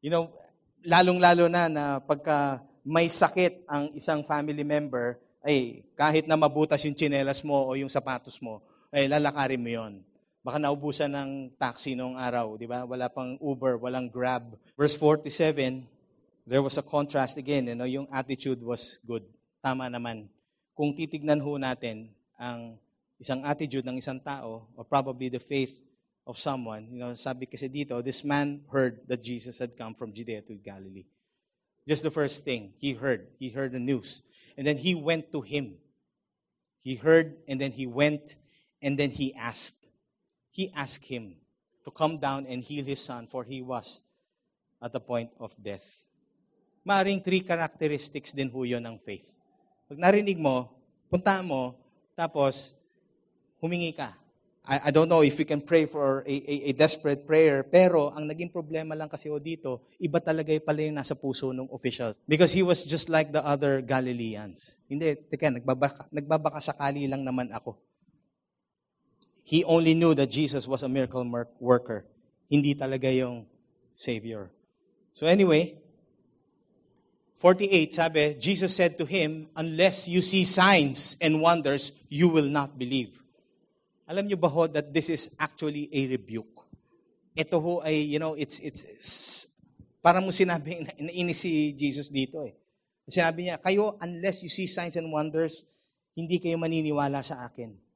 You 0.00 0.08
know, 0.08 0.32
lalong-lalo 0.80 1.46
na 1.52 1.68
na 1.68 1.84
pagka 2.00 2.64
may 2.80 3.12
sakit 3.12 3.68
ang 3.68 3.92
isang 3.92 4.24
family 4.24 4.64
member, 4.64 5.20
ay 5.44 5.84
kahit 5.96 6.24
na 6.24 6.36
mabutas 6.36 6.80
yung 6.84 6.96
chinelas 6.96 7.44
mo 7.44 7.68
o 7.68 7.76
yung 7.76 7.92
sapatos 7.92 8.40
mo, 8.40 8.64
ay 8.88 9.08
lalakarin 9.08 9.60
mo 9.60 9.68
yon. 9.68 10.00
Baka 10.40 10.56
naubusan 10.56 11.12
ng 11.12 11.30
taxi 11.60 11.92
noong 11.92 12.16
araw, 12.16 12.56
di 12.56 12.64
ba? 12.64 12.88
Wala 12.88 13.12
pang 13.12 13.36
Uber, 13.36 13.76
walang 13.76 14.08
Grab. 14.08 14.56
Verse 14.72 14.96
47, 14.96 15.84
there 16.48 16.64
was 16.64 16.80
a 16.80 16.84
contrast 16.84 17.36
again. 17.36 17.68
You 17.68 17.76
know, 17.76 17.84
yung 17.84 18.08
attitude 18.08 18.64
was 18.64 18.96
good. 19.04 19.28
Tama 19.60 19.92
naman. 19.92 20.32
Kung 20.72 20.96
titignan 20.96 21.44
ho 21.44 21.60
natin 21.60 22.08
ang 22.40 22.80
isang 23.20 23.44
attitude 23.44 23.84
ng 23.84 24.00
isang 24.00 24.16
tao, 24.16 24.64
or 24.72 24.84
probably 24.88 25.28
the 25.28 25.42
faith 25.42 25.76
of 26.24 26.40
someone, 26.40 26.88
you 26.88 27.04
know, 27.04 27.12
sabi 27.12 27.44
kasi 27.44 27.68
dito, 27.68 28.00
this 28.00 28.24
man 28.24 28.64
heard 28.72 29.04
that 29.12 29.20
Jesus 29.20 29.60
had 29.60 29.76
come 29.76 29.92
from 29.92 30.16
Judea 30.16 30.40
to 30.48 30.56
Galilee. 30.56 31.04
Just 31.84 32.00
the 32.00 32.10
first 32.10 32.48
thing, 32.48 32.72
he 32.80 32.96
heard. 32.96 33.28
He 33.36 33.52
heard 33.52 33.76
the 33.76 33.82
news. 33.82 34.24
And 34.56 34.64
then 34.64 34.80
he 34.80 34.96
went 34.96 35.32
to 35.32 35.44
him. 35.44 35.76
He 36.80 36.96
heard, 36.96 37.36
and 37.44 37.60
then 37.60 37.72
he 37.72 37.84
went, 37.84 38.40
and 38.80 38.96
then 38.96 39.12
he 39.12 39.36
asked. 39.36 39.79
He 40.60 40.68
asked 40.76 41.08
him. 41.08 41.40
to 41.84 41.90
come 41.90 42.18
down 42.20 42.46
and 42.46 42.62
heal 42.62 42.84
his 42.84 43.00
son, 43.00 43.26
for 43.26 43.44
he 43.44 43.62
was 43.62 44.00
at 44.80 44.92
the 44.92 45.00
point 45.00 45.30
of 45.40 45.52
death. 45.56 45.84
Maring 46.84 47.20
three 47.20 47.44
characteristics 47.44 48.32
din 48.32 48.48
ho 48.48 48.64
yun 48.64 48.80
ng 48.84 48.96
faith. 49.00 49.28
Pag 49.88 49.98
narinig 50.00 50.40
mo, 50.40 50.70
punta 51.10 51.42
mo, 51.44 51.76
tapos 52.16 52.72
humingi 53.60 53.92
ka. 53.92 54.16
I, 54.64 54.88
I 54.88 54.90
don't 54.92 55.08
know 55.08 55.24
if 55.24 55.40
you 55.40 55.48
can 55.48 55.60
pray 55.64 55.88
for 55.88 56.22
a, 56.24 56.34
a, 56.36 56.54
a 56.68 56.72
desperate 56.72 57.24
prayer, 57.26 57.64
pero 57.64 58.12
ang 58.12 58.28
naging 58.28 58.52
problema 58.52 58.92
lang 58.94 59.08
kasi 59.08 59.32
o 59.32 59.40
dito, 59.40 59.88
iba 59.96 60.20
talaga 60.20 60.52
yung 60.52 60.64
pala 60.64 60.80
yung 60.84 60.96
nasa 61.00 61.16
puso 61.16 61.52
ng 61.52 61.68
official. 61.72 62.12
Because 62.28 62.52
he 62.52 62.62
was 62.62 62.84
just 62.84 63.08
like 63.08 63.32
the 63.32 63.40
other 63.40 63.80
Galileans. 63.80 64.76
Hindi, 64.88 65.16
teka, 65.28 65.48
nagbabaka, 65.48 66.06
nagbabaka 66.12 66.60
sakali 66.60 67.08
lang 67.08 67.24
naman 67.24 67.50
ako. 67.52 67.76
He 69.50 69.66
only 69.66 69.98
knew 69.98 70.14
that 70.14 70.30
Jesus 70.30 70.70
was 70.70 70.86
a 70.86 70.88
miracle 70.88 71.26
worker. 71.58 72.06
Hindi 72.46 72.78
talaga 72.78 73.10
yung 73.10 73.50
Savior. 73.98 74.46
So 75.18 75.26
anyway, 75.26 75.74
48, 77.42 77.90
sabi, 77.90 78.34
Jesus 78.38 78.70
said 78.70 78.94
to 79.02 79.04
him, 79.04 79.50
Unless 79.58 80.06
you 80.06 80.22
see 80.22 80.46
signs 80.46 81.18
and 81.18 81.42
wonders, 81.42 81.90
you 82.06 82.30
will 82.30 82.46
not 82.46 82.78
believe. 82.78 83.10
Alam 84.06 84.30
niyo 84.30 84.38
ba 84.38 84.46
ho 84.46 84.70
that 84.70 84.94
this 84.94 85.10
is 85.10 85.34
actually 85.34 85.90
a 85.90 86.06
rebuke? 86.06 86.70
Ito 87.34 87.58
ho 87.58 87.82
ay, 87.82 88.06
you 88.06 88.22
know, 88.22 88.38
it's, 88.38 88.62
it's, 88.62 88.86
it's 88.86 89.50
parang 89.98 90.22
mo 90.22 90.30
sinabi, 90.30 90.86
nainis 91.10 91.42
si 91.42 91.74
Jesus 91.74 92.06
dito 92.06 92.46
eh. 92.46 92.54
Sinabi 93.10 93.50
niya, 93.50 93.58
kayo, 93.58 93.98
unless 93.98 94.46
you 94.46 94.48
see 94.48 94.70
signs 94.70 94.94
and 94.94 95.10
wonders, 95.10 95.66
hindi 96.14 96.38
kayo 96.38 96.54
maniniwala 96.54 97.18
sa 97.26 97.50
akin. 97.50 97.89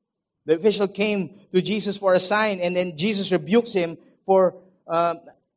The 0.44 0.57
official 0.57 0.88
came 0.88 1.33
to 1.52 1.62
Jesus 1.62 1.96
for 1.96 2.12
a 2.14 2.20
sign, 2.20 2.61
and 2.61 2.76
then 2.76 2.96
Jesus 2.96 3.33
rebukes 3.33 3.72
him 3.72 3.96
for, 4.26 4.61
uh, 4.87 5.16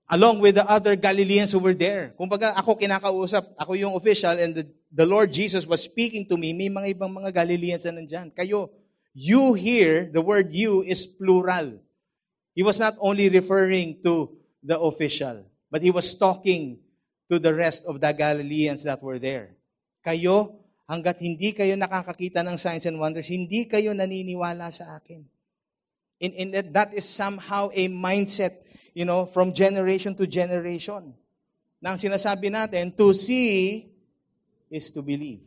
along 0.10 0.39
with 0.39 0.56
the 0.56 0.63
other 0.63 0.95
Galileans 0.95 1.52
who 1.52 1.60
were 1.60 1.76
there. 1.76 2.15
Kumbaga, 2.15 2.56
ako 2.56 2.80
kinakausap, 2.80 3.52
ako 3.60 3.73
yung 3.73 3.95
official, 3.95 4.32
and 4.32 4.56
the, 4.56 4.63
the 4.91 5.06
Lord 5.06 5.32
Jesus 5.32 5.67
was 5.67 5.84
speaking 5.84 6.26
to 6.32 6.38
me, 6.38 6.54
may 6.54 6.71
mga 6.71 6.95
ibang 6.95 7.12
mga 7.12 7.36
Galileans 7.36 7.84
na 7.84 8.00
nandyan. 8.00 8.32
Kayo, 8.32 8.71
you 9.13 9.54
here, 9.54 10.08
the 10.08 10.21
word 10.21 10.54
you 10.54 10.84
is 10.84 11.06
plural. 11.06 11.84
He 12.56 12.63
was 12.63 12.80
not 12.80 12.95
only 13.00 13.28
referring 13.28 14.00
to 14.08 14.32
the 14.63 14.80
official, 14.80 15.45
but 15.69 15.84
he 15.84 15.91
was 15.91 16.15
talking 16.15 16.80
to 17.30 17.39
the 17.39 17.54
rest 17.54 17.84
of 17.84 18.00
the 18.00 18.12
Galileans 18.13 18.88
that 18.88 19.04
were 19.04 19.19
there. 19.19 19.52
Kayo, 20.06 20.56
hanggat 20.88 21.19
hindi 21.19 21.52
kayo 21.52 21.76
nakakakita 21.76 22.41
ng 22.47 22.56
signs 22.56 22.88
and 22.88 22.95
wonders, 22.95 23.28
hindi 23.28 23.67
kayo 23.67 23.91
naniniwala 23.91 24.71
sa 24.71 24.95
akin. 24.95 25.21
In, 26.17 26.32
in 26.34 26.47
that, 26.73 26.95
is 26.97 27.06
somehow 27.06 27.69
a 27.76 27.86
mindset, 27.91 28.65
you 28.97 29.06
know, 29.06 29.30
from 29.30 29.54
generation 29.54 30.17
to 30.17 30.26
generation. 30.26 31.13
Nang 31.78 32.00
sinasabi 32.00 32.50
natin, 32.50 32.89
to 32.95 33.13
see 33.13 33.86
is 34.71 34.89
to 34.89 35.06
believe. 35.06 35.45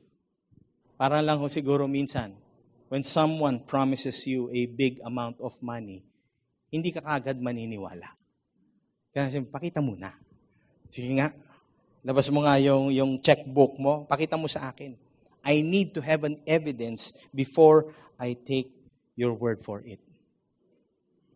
Para 0.94 1.18
lang 1.24 1.40
ho 1.42 1.50
siguro 1.50 1.90
minsan, 1.90 2.36
when 2.86 3.02
someone 3.02 3.58
promises 3.58 4.22
you 4.28 4.46
a 4.52 4.68
big 4.70 5.02
amount 5.02 5.40
of 5.42 5.56
money, 5.58 6.06
hindi 6.70 6.94
ka 6.94 7.02
kagad 7.02 7.42
maniniwala. 7.42 8.14
Kaya 9.10 9.26
sabi, 9.32 9.50
pakita 9.50 9.82
mo 9.82 9.98
na. 9.98 10.14
Sige 10.86 11.10
nga, 11.18 11.34
labas 12.06 12.30
mo 12.30 12.46
nga 12.46 12.54
yung, 12.62 12.94
yung 12.94 13.18
checkbook 13.18 13.74
mo, 13.80 14.06
pakita 14.06 14.38
mo 14.38 14.46
sa 14.46 14.70
akin. 14.70 15.09
I 15.44 15.60
need 15.60 15.94
to 15.94 16.00
have 16.02 16.24
an 16.24 16.40
evidence 16.46 17.12
before 17.34 17.92
I 18.18 18.36
take 18.46 18.70
your 19.16 19.32
word 19.32 19.64
for 19.64 19.80
it. 19.80 20.00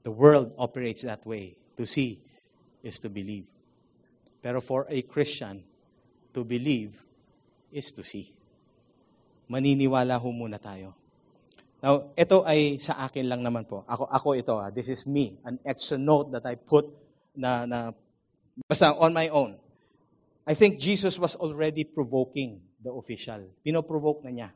The 0.05 0.11
world 0.11 0.53
operates 0.59 1.03
that 1.03 1.25
way. 1.27 1.57
To 1.77 1.87
see 1.87 2.23
is 2.85 3.01
to 3.01 3.09
believe. 3.11 3.51
Pero 4.41 4.61
for 4.61 4.87
a 4.89 5.03
Christian, 5.03 5.65
to 6.33 6.45
believe 6.45 7.03
is 7.73 7.91
to 7.91 8.05
see. 8.05 8.31
Maniniwala 9.51 10.21
ho 10.21 10.31
muna 10.31 10.63
tayo. 10.63 10.95
Now, 11.83 12.15
ito 12.17 12.47
ay 12.47 12.79
sa 12.79 13.05
akin 13.05 13.27
lang 13.29 13.43
naman 13.43 13.67
po. 13.67 13.83
Ako, 13.91 14.07
ako 14.07 14.29
ito, 14.39 14.55
ah. 14.57 14.71
this 14.71 14.89
is 14.89 15.05
me. 15.05 15.37
An 15.45 15.59
extra 15.67 15.99
note 15.99 16.31
that 16.33 16.47
I 16.47 16.55
put 16.55 16.89
na, 17.37 17.67
na 17.67 17.93
basta 18.69 18.95
on 18.95 19.13
my 19.13 19.29
own. 19.29 19.59
I 20.47 20.55
think 20.55 20.79
Jesus 20.79 21.19
was 21.19 21.35
already 21.37 21.85
provoking 21.85 22.61
the 22.85 22.93
official. 22.93 23.49
Pinoprovoke 23.65 24.29
na 24.29 24.31
niya. 24.31 24.51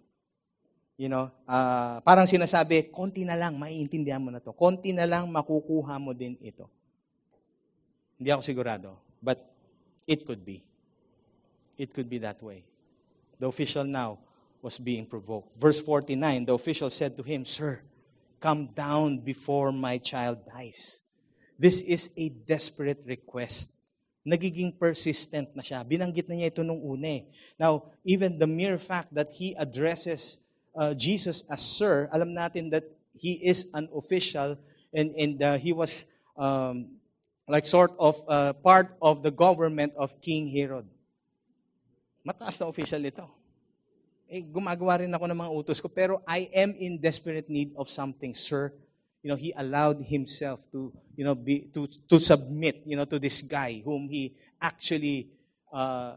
You 1.00 1.08
know, 1.08 1.30
uh, 1.48 2.04
parang 2.04 2.28
sinasabi, 2.28 2.92
konti 2.92 3.24
na 3.24 3.38
lang, 3.38 3.56
maiintindihan 3.56 4.20
mo 4.20 4.28
na 4.28 4.42
to. 4.42 4.52
Konti 4.52 4.92
na 4.92 5.08
lang, 5.08 5.24
makukuha 5.30 5.96
mo 5.96 6.12
din 6.12 6.36
ito. 6.44 6.68
Hindi 8.20 8.28
ako 8.34 8.42
sigurado. 8.44 8.90
But 9.22 9.40
it 10.04 10.26
could 10.26 10.44
be. 10.44 10.60
It 11.78 11.94
could 11.94 12.10
be 12.10 12.18
that 12.20 12.42
way. 12.42 12.66
The 13.38 13.46
official 13.46 13.86
now 13.86 14.18
was 14.60 14.76
being 14.76 15.06
provoked. 15.06 15.54
Verse 15.54 15.78
49, 15.78 16.50
the 16.50 16.54
official 16.58 16.90
said 16.90 17.14
to 17.16 17.22
him, 17.22 17.46
Sir, 17.46 17.78
come 18.42 18.74
down 18.74 19.22
before 19.22 19.70
my 19.70 20.02
child 20.02 20.42
dies. 20.50 21.06
This 21.54 21.80
is 21.86 22.10
a 22.18 22.28
desperate 22.28 23.06
request 23.06 23.70
nagiging 24.28 24.76
persistent 24.76 25.48
na 25.56 25.64
siya. 25.64 25.80
Binanggit 25.80 26.28
na 26.28 26.36
niya 26.36 26.52
ito 26.52 26.60
nung 26.60 26.84
une. 26.84 27.24
Now, 27.56 27.88
even 28.04 28.36
the 28.36 28.44
mere 28.44 28.76
fact 28.76 29.08
that 29.16 29.32
he 29.32 29.56
addresses 29.56 30.36
uh, 30.76 30.92
Jesus 30.92 31.48
as 31.48 31.64
Sir, 31.64 32.12
alam 32.12 32.36
natin 32.36 32.68
that 32.76 32.84
he 33.16 33.40
is 33.40 33.72
an 33.72 33.88
official 33.96 34.60
and, 34.92 35.16
and 35.16 35.34
uh, 35.40 35.56
he 35.56 35.72
was 35.72 36.04
um, 36.36 37.00
like 37.48 37.64
sort 37.64 37.96
of 37.96 38.20
uh, 38.28 38.52
part 38.52 38.92
of 39.00 39.24
the 39.24 39.32
government 39.32 39.96
of 39.96 40.20
King 40.20 40.52
Herod. 40.52 40.84
Mataas 42.20 42.60
na 42.60 42.68
official 42.68 43.00
ito. 43.00 43.24
Eh, 44.28 44.44
gumagawa 44.44 45.00
rin 45.00 45.08
ako 45.16 45.24
ng 45.24 45.40
mga 45.40 45.52
utos 45.56 45.80
ko, 45.80 45.88
pero 45.88 46.20
I 46.28 46.52
am 46.52 46.76
in 46.76 47.00
desperate 47.00 47.48
need 47.48 47.72
of 47.80 47.88
something, 47.88 48.36
Sir 48.36 48.76
you 49.22 49.28
know, 49.30 49.36
he 49.36 49.52
allowed 49.56 50.02
himself 50.02 50.60
to, 50.72 50.92
you 51.16 51.24
know, 51.24 51.34
be, 51.34 51.66
to, 51.74 51.88
to 52.08 52.20
submit, 52.20 52.82
you 52.86 52.96
know, 52.96 53.04
to 53.04 53.18
this 53.18 53.42
guy 53.42 53.82
whom 53.84 54.08
he 54.08 54.34
actually, 54.60 55.28
uh, 55.72 56.14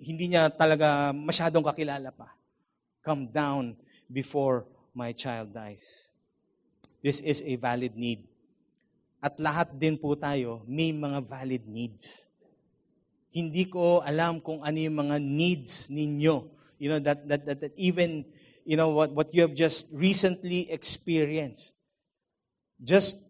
hindi 0.00 0.32
niya 0.32 0.50
talaga 0.50 1.12
masyadong 1.12 1.62
kakilala 1.62 2.10
pa. 2.10 2.32
Come 3.04 3.28
down 3.28 3.76
before 4.10 4.64
my 4.94 5.12
child 5.12 5.52
dies. 5.52 6.08
This 7.02 7.20
is 7.20 7.42
a 7.44 7.56
valid 7.56 7.96
need. 7.96 8.24
At 9.22 9.38
lahat 9.38 9.74
din 9.78 9.98
po 9.98 10.14
tayo, 10.18 10.62
may 10.66 10.90
mga 10.90 11.22
valid 11.22 11.64
needs. 11.68 12.26
Hindi 13.30 13.70
ko 13.70 14.02
alam 14.02 14.42
kung 14.42 14.60
ano 14.62 14.78
yung 14.78 14.98
mga 14.98 15.16
needs 15.22 15.86
ninyo. 15.90 16.36
You 16.82 16.88
know, 16.90 17.00
that, 17.00 17.26
that, 17.28 17.42
that, 17.46 17.58
that 17.62 17.74
even, 17.78 18.26
you 18.66 18.76
know, 18.76 18.90
what, 18.90 19.14
what 19.14 19.28
you 19.30 19.42
have 19.46 19.54
just 19.54 19.86
recently 19.94 20.66
experienced 20.70 21.78
just 22.82 23.22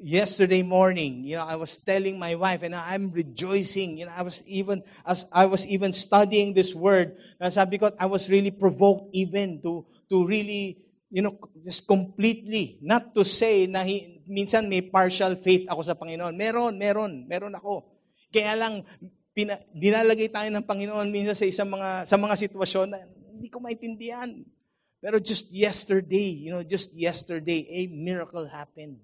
yesterday 0.00 0.60
morning, 0.60 1.24
you 1.24 1.36
know, 1.36 1.44
I 1.44 1.56
was 1.56 1.76
telling 1.76 2.18
my 2.18 2.34
wife 2.34 2.62
and 2.62 2.74
I'm 2.74 3.12
rejoicing. 3.12 3.98
You 3.98 4.06
know, 4.06 4.14
I 4.16 4.22
was 4.22 4.42
even, 4.48 4.82
as 5.04 5.24
I 5.32 5.46
was 5.46 5.66
even 5.66 5.92
studying 5.92 6.52
this 6.52 6.74
word, 6.74 7.16
sabi 7.48 7.78
ko, 7.78 7.92
I 7.98 8.06
was 8.06 8.28
really 8.28 8.50
provoked 8.50 9.12
even 9.12 9.60
to, 9.62 9.84
to 10.08 10.26
really, 10.26 10.84
you 11.10 11.22
know, 11.22 11.38
just 11.64 11.86
completely, 11.86 12.78
not 12.82 13.14
to 13.14 13.24
say 13.24 13.66
na 13.66 13.84
hi, 13.84 14.20
minsan 14.28 14.68
may 14.68 14.82
partial 14.82 15.36
faith 15.36 15.64
ako 15.68 15.80
sa 15.82 15.94
Panginoon. 15.94 16.36
Meron, 16.36 16.76
meron, 16.76 17.12
meron 17.28 17.54
ako. 17.56 17.88
Kaya 18.32 18.56
lang, 18.56 18.84
pina, 19.32 19.56
dinalagay 19.72 20.28
tayo 20.28 20.48
ng 20.52 20.64
Panginoon 20.66 21.08
minsan 21.08 21.36
sa 21.36 21.48
isang 21.48 21.68
mga, 21.72 22.04
sa 22.04 22.16
mga 22.20 22.34
sitwasyon 22.36 22.86
na 22.90 23.00
hindi 23.32 23.48
ko 23.48 23.60
maintindihan. 23.60 24.32
Pero 25.06 25.22
just 25.22 25.46
yesterday, 25.54 26.34
you 26.34 26.50
know, 26.50 26.66
just 26.66 26.90
yesterday, 26.90 27.62
a 27.70 27.86
miracle 27.86 28.42
happened. 28.42 28.98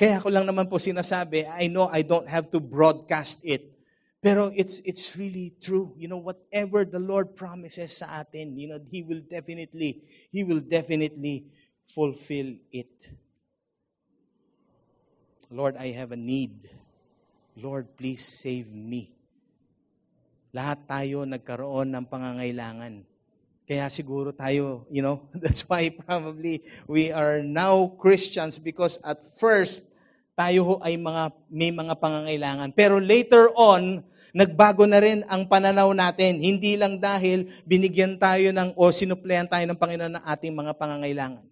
Kaya 0.00 0.16
ko 0.16 0.32
lang 0.32 0.48
naman 0.48 0.64
po 0.64 0.80
sinasabi, 0.80 1.44
I 1.44 1.68
know 1.68 1.92
I 1.92 2.00
don't 2.00 2.24
have 2.24 2.48
to 2.56 2.58
broadcast 2.64 3.44
it. 3.44 3.76
Pero 4.24 4.48
it's 4.56 4.80
it's 4.88 5.12
really 5.12 5.52
true. 5.60 5.92
You 6.00 6.08
know, 6.08 6.16
whatever 6.16 6.88
the 6.88 6.96
Lord 6.96 7.36
promises 7.36 8.00
sa 8.00 8.24
atin, 8.24 8.56
you 8.56 8.72
know, 8.72 8.80
He 8.80 9.04
will 9.04 9.20
definitely, 9.20 10.00
He 10.32 10.40
will 10.40 10.64
definitely 10.64 11.52
fulfill 11.84 12.56
it. 12.72 13.12
Lord, 15.52 15.76
I 15.76 15.92
have 15.92 16.16
a 16.16 16.18
need. 16.18 16.72
Lord, 17.60 17.92
please 17.92 18.24
save 18.24 18.72
me. 18.72 19.12
Lahat 20.56 20.88
tayo 20.88 21.28
nagkaroon 21.28 21.92
ng 21.92 22.08
pangangailangan. 22.08 23.15
Kaya 23.66 23.90
siguro 23.90 24.30
tayo, 24.30 24.86
you 24.88 25.02
know, 25.02 25.26
that's 25.42 25.66
why 25.66 25.90
probably 25.90 26.62
we 26.86 27.10
are 27.10 27.42
now 27.42 27.90
Christians 27.98 28.62
because 28.62 28.96
at 29.02 29.26
first, 29.26 29.90
tayo 30.38 30.60
ho 30.62 30.74
ay 30.84 30.94
mga, 31.00 31.32
may 31.50 31.72
mga 31.72 31.94
pangangailangan. 31.98 32.70
Pero 32.76 33.02
later 33.02 33.50
on, 33.56 34.04
nagbago 34.36 34.84
na 34.84 35.00
rin 35.00 35.24
ang 35.26 35.48
pananaw 35.48 35.90
natin. 35.96 36.38
Hindi 36.38 36.76
lang 36.76 37.00
dahil 37.00 37.48
binigyan 37.64 38.20
tayo 38.20 38.52
ng, 38.52 38.76
o 38.76 38.92
sinuplehan 38.92 39.48
tayo 39.48 39.64
ng 39.64 39.80
Panginoon 39.80 40.14
ng 40.20 40.24
ating 40.28 40.52
mga 40.52 40.72
pangangailangan. 40.76 41.46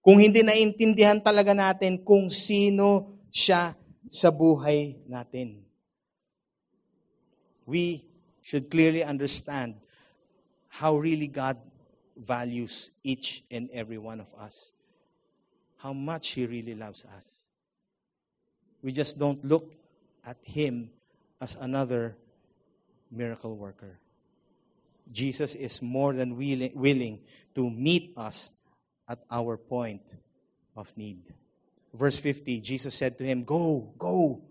kung 0.00 0.16
hindi 0.16 0.40
naintindihan 0.40 1.20
talaga 1.20 1.52
natin 1.52 2.00
kung 2.00 2.32
sino 2.32 3.20
siya 3.28 3.76
sa 4.08 4.32
buhay 4.32 4.96
natin. 5.06 5.60
We 7.68 8.02
should 8.42 8.72
clearly 8.72 9.04
understand 9.04 9.78
how 10.70 10.96
really 10.96 11.26
God 11.26 11.58
values 12.16 12.90
each 13.04 13.44
and 13.50 13.68
every 13.72 13.98
one 13.98 14.20
of 14.20 14.32
us. 14.38 14.72
How 15.76 15.92
much 15.92 16.30
He 16.30 16.46
really 16.46 16.74
loves 16.74 17.04
us. 17.16 17.46
We 18.82 18.92
just 18.92 19.18
don't 19.18 19.44
look 19.44 19.74
at 20.24 20.38
Him 20.42 20.90
as 21.40 21.56
another 21.60 22.16
miracle 23.10 23.56
worker. 23.56 23.98
Jesus 25.12 25.54
is 25.54 25.82
more 25.82 26.12
than 26.12 26.36
willing, 26.36 26.72
willing 26.74 27.20
to 27.54 27.68
meet 27.68 28.12
us 28.16 28.52
at 29.08 29.18
our 29.30 29.56
point 29.56 30.02
of 30.76 30.92
need. 30.96 31.34
Verse 31.92 32.18
50, 32.18 32.60
Jesus 32.60 32.94
said 32.94 33.18
to 33.18 33.24
him, 33.24 33.42
Go, 33.42 33.92
go, 33.98 34.42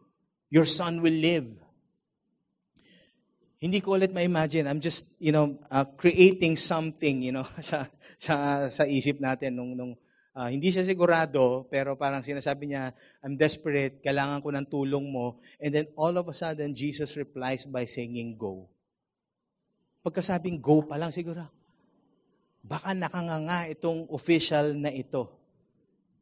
your 0.50 0.66
son 0.66 1.02
will 1.02 1.14
live. 1.14 1.48
Hindi 3.60 3.84
ko 3.84 4.00
ulit 4.00 4.16
ma-imagine. 4.16 4.72
I'm 4.72 4.80
just, 4.80 5.12
you 5.20 5.36
know, 5.36 5.60
uh, 5.68 5.84
creating 6.00 6.56
something, 6.56 7.20
you 7.20 7.36
know, 7.36 7.44
sa, 7.60 7.92
sa, 8.16 8.68
sa 8.72 8.84
isip 8.88 9.20
natin 9.20 9.60
nung, 9.60 9.76
nung 9.76 9.94
uh, 10.32 10.48
hindi 10.48 10.72
siya 10.72 10.88
sigurado, 10.88 11.68
pero 11.68 12.00
parang 12.00 12.24
sinasabi 12.24 12.72
niya, 12.72 12.96
I'm 13.20 13.36
desperate, 13.36 14.00
kailangan 14.00 14.40
ko 14.40 14.50
ng 14.56 14.68
tulong 14.72 15.12
mo. 15.12 15.44
And 15.60 15.76
then 15.76 15.86
all 16.00 16.16
of 16.16 16.32
a 16.32 16.36
sudden, 16.36 16.72
Jesus 16.72 17.20
replies 17.20 17.68
by 17.68 17.84
saying, 17.84 18.40
go. 18.40 18.72
Pagkasabing 20.08 20.64
go 20.64 20.88
pa 20.88 20.96
lang, 20.96 21.12
siguro, 21.12 21.44
baka 22.64 22.96
nakanganga 22.96 23.68
itong 23.68 24.08
official 24.08 24.72
na 24.72 24.88
ito. 24.88 25.36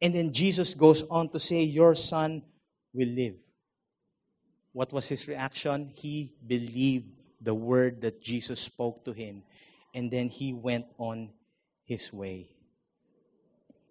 And 0.02 0.14
then 0.14 0.30
Jesus 0.30 0.74
goes 0.74 1.02
on 1.10 1.28
to 1.34 1.38
say, 1.42 1.62
Your 1.62 1.94
son 1.94 2.42
will 2.94 3.10
live. 3.10 3.34
What 4.72 4.92
was 4.94 5.10
his 5.10 5.26
reaction? 5.26 5.90
He 5.94 6.34
believed 6.38 7.17
the 7.40 7.54
word 7.54 8.02
that 8.02 8.22
Jesus 8.22 8.60
spoke 8.60 9.04
to 9.06 9.12
him. 9.14 9.42
And 9.94 10.10
then 10.10 10.28
he 10.28 10.52
went 10.52 10.86
on 10.98 11.30
his 11.86 12.12
way. 12.12 12.52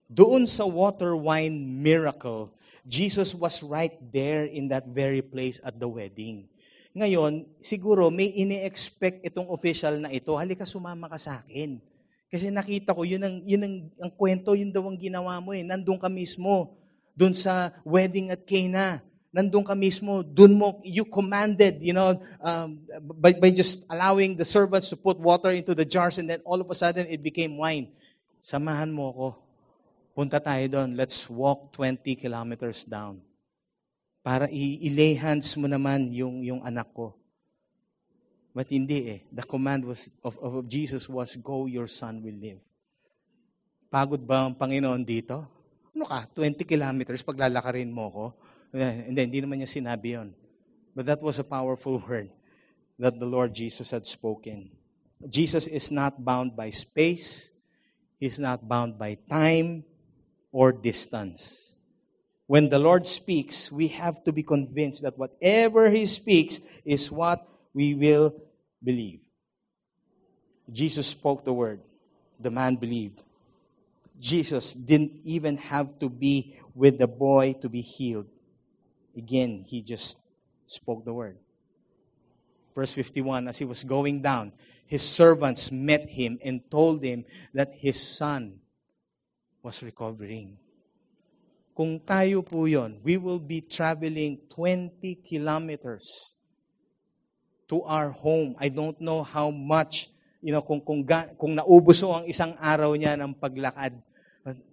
Doon 0.08 0.48
sa 0.48 0.64
water 0.64 1.18
wine 1.18 1.84
miracle, 1.84 2.56
Jesus 2.88 3.36
was 3.36 3.60
right 3.60 3.98
there 4.00 4.48
in 4.48 4.72
that 4.72 4.88
very 4.88 5.20
place 5.20 5.60
at 5.60 5.76
the 5.76 5.90
wedding. 5.90 6.48
Ngayon, 6.96 7.44
siguro 7.60 8.08
may 8.08 8.32
ini-expect 8.32 9.22
itong 9.28 9.52
official 9.52 10.00
na 10.00 10.10
ito, 10.10 10.32
halika 10.34 10.64
sumama 10.64 11.12
ka 11.12 11.20
sa 11.20 11.44
akin. 11.44 11.84
Kasi 12.32 12.48
nakita 12.52 12.96
ko, 12.96 13.04
yun 13.04 13.24
ang, 13.24 13.36
yun 13.44 13.64
ang, 13.64 13.76
ang 14.00 14.12
kwento, 14.16 14.56
yun 14.56 14.72
daw 14.72 14.88
ang 14.88 15.00
ginawa 15.00 15.40
mo 15.44 15.52
eh. 15.52 15.64
Nandun 15.64 16.00
ka 16.00 16.08
mismo, 16.08 16.76
dun 17.16 17.36
sa 17.36 17.76
wedding 17.84 18.32
at 18.32 18.44
Cana. 18.48 19.04
Nandun 19.38 19.62
ka 19.62 19.78
mismo, 19.78 20.26
dun 20.26 20.58
mo, 20.58 20.82
you 20.82 21.06
commanded, 21.06 21.78
you 21.78 21.94
know, 21.94 22.18
um, 22.42 22.82
by, 23.22 23.38
by 23.38 23.54
just 23.54 23.86
allowing 23.86 24.34
the 24.34 24.42
servants 24.42 24.90
to 24.90 24.98
put 24.98 25.22
water 25.22 25.54
into 25.54 25.78
the 25.78 25.86
jars 25.86 26.18
and 26.18 26.26
then 26.26 26.42
all 26.42 26.58
of 26.58 26.66
a 26.66 26.74
sudden 26.74 27.06
it 27.06 27.22
became 27.22 27.54
wine. 27.54 27.94
Samahan 28.42 28.90
mo 28.90 29.14
ko. 29.14 29.28
Punta 30.18 30.42
tayo 30.42 30.66
doon. 30.66 30.98
Let's 30.98 31.30
walk 31.30 31.70
20 31.78 32.18
kilometers 32.18 32.82
down. 32.82 33.22
Para 34.26 34.50
i-lay 34.50 35.14
hands 35.14 35.54
mo 35.54 35.70
naman 35.70 36.10
yung, 36.10 36.42
yung 36.42 36.66
anak 36.66 36.90
ko. 36.98 37.14
But 38.58 38.74
hindi 38.74 39.06
eh. 39.06 39.20
The 39.30 39.46
command 39.46 39.86
was, 39.86 40.10
of, 40.26 40.34
of 40.42 40.66
Jesus 40.66 41.06
was, 41.06 41.38
go, 41.38 41.70
your 41.70 41.86
son 41.86 42.26
will 42.26 42.42
live. 42.42 42.58
Pagod 43.94 44.26
ba 44.26 44.50
ang 44.50 44.58
Panginoon 44.58 45.06
dito? 45.06 45.46
Ano 45.94 46.10
ka? 46.10 46.26
20 46.34 46.66
kilometers, 46.66 47.22
paglalakarin 47.22 47.94
mo 47.94 48.10
ko? 48.10 48.26
Hindi, 49.08 49.22
hindi 49.22 49.40
naman 49.42 49.64
niya 49.64 49.72
sinabi. 49.72 50.20
But 50.96 51.06
that 51.06 51.22
was 51.22 51.40
a 51.40 51.48
powerful 51.48 52.00
word 52.08 52.30
that 53.00 53.20
the 53.20 53.26
Lord 53.26 53.54
Jesus 53.54 53.92
had 53.92 54.06
spoken. 54.06 54.72
Jesus 55.30 55.68
is 55.68 55.90
not 55.92 56.24
bound 56.24 56.56
by 56.56 56.70
space. 56.70 57.52
He's 58.20 58.40
not 58.40 58.68
bound 58.68 58.98
by 58.98 59.18
time 59.30 59.86
or 60.52 60.72
distance. 60.72 61.76
When 62.48 62.70
the 62.70 62.80
Lord 62.80 63.06
speaks, 63.06 63.72
we 63.72 63.90
have 63.90 64.24
to 64.24 64.32
be 64.32 64.42
convinced 64.42 65.04
that 65.04 65.18
whatever 65.18 65.90
He 65.92 66.06
speaks 66.06 66.60
is 66.86 67.12
what 67.12 67.46
we 67.74 67.94
will 67.94 68.34
believe. 68.84 69.20
Jesus 70.72 71.08
spoke 71.08 71.46
the 71.46 71.54
word. 71.54 71.82
The 72.40 72.52
man 72.52 72.76
believed. 72.76 73.22
Jesus 74.20 74.74
didn't 74.74 75.12
even 75.24 75.58
have 75.58 76.00
to 76.00 76.10
be 76.10 76.56
with 76.74 76.98
the 76.98 77.08
boy 77.08 77.54
to 77.62 77.70
be 77.70 77.82
healed. 77.82 78.28
Again, 79.18 79.66
he 79.66 79.82
just 79.82 80.22
spoke 80.70 81.02
the 81.02 81.14
word. 81.14 81.38
Verse 82.78 82.94
51 82.94 83.50
As 83.50 83.58
he 83.58 83.66
was 83.66 83.84
going 83.84 84.22
down, 84.22 84.54
his 84.86 85.02
servants 85.02 85.74
met 85.74 86.08
him 86.08 86.38
and 86.46 86.62
told 86.70 87.02
him 87.02 87.26
that 87.54 87.74
his 87.74 87.98
son 87.98 88.62
was 89.66 89.82
recovering. 89.82 90.62
Kung 91.74 91.98
tayo 91.98 92.46
po 92.46 92.70
yon, 92.70 93.02
we 93.02 93.18
will 93.18 93.42
be 93.42 93.62
traveling 93.62 94.38
20 94.54 94.98
kilometers 95.26 96.38
to 97.70 97.82
our 97.90 98.14
home. 98.14 98.54
I 98.62 98.70
don't 98.70 98.98
know 99.02 99.22
how 99.22 99.50
much, 99.50 100.10
you 100.42 100.54
know, 100.54 100.62
kung, 100.62 100.82
kung, 100.82 101.02
kung 101.38 101.54
naubos 101.58 102.02
ang 102.06 102.26
isang 102.30 102.54
araw 102.58 102.94
niya 102.94 103.18
ng 103.18 103.34
paglakad. 103.34 103.98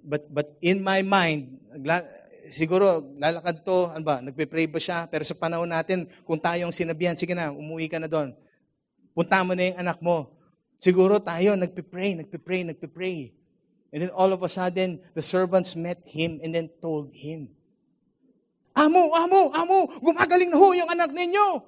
But, 0.04 0.32
but 0.32 0.46
in 0.62 0.80
my 0.84 1.02
mind, 1.02 1.60
siguro 2.50 3.00
lalakad 3.16 3.64
to, 3.64 3.88
ano 3.92 4.04
ba, 4.04 4.20
nagpe-pray 4.20 4.68
ba 4.68 4.80
siya? 4.80 5.08
Pero 5.08 5.22
sa 5.22 5.36
panahon 5.36 5.68
natin, 5.68 6.08
kung 6.24 6.40
tayong 6.40 6.74
sinabihan, 6.74 7.16
sige 7.16 7.32
na, 7.32 7.52
umuwi 7.52 7.88
ka 7.88 8.02
na 8.02 8.08
doon. 8.10 8.34
Punta 9.14 9.40
mo 9.46 9.54
na 9.54 9.70
yung 9.70 9.78
anak 9.80 9.98
mo. 10.02 10.34
Siguro 10.76 11.22
tayo, 11.22 11.54
nagpe-pray, 11.54 12.18
nagpe-pray, 12.20 12.60
nagpe-pray. 12.74 13.32
And 13.94 14.02
then 14.02 14.12
all 14.12 14.34
of 14.34 14.42
a 14.42 14.50
sudden, 14.50 14.98
the 15.14 15.22
servants 15.22 15.78
met 15.78 16.02
him 16.02 16.42
and 16.42 16.50
then 16.50 16.66
told 16.82 17.14
him, 17.14 17.54
Amo, 18.74 19.14
amo, 19.14 19.54
amo, 19.54 19.86
gumagaling 20.02 20.50
na 20.50 20.58
ho 20.58 20.74
yung 20.74 20.90
anak 20.90 21.14
ninyo. 21.14 21.62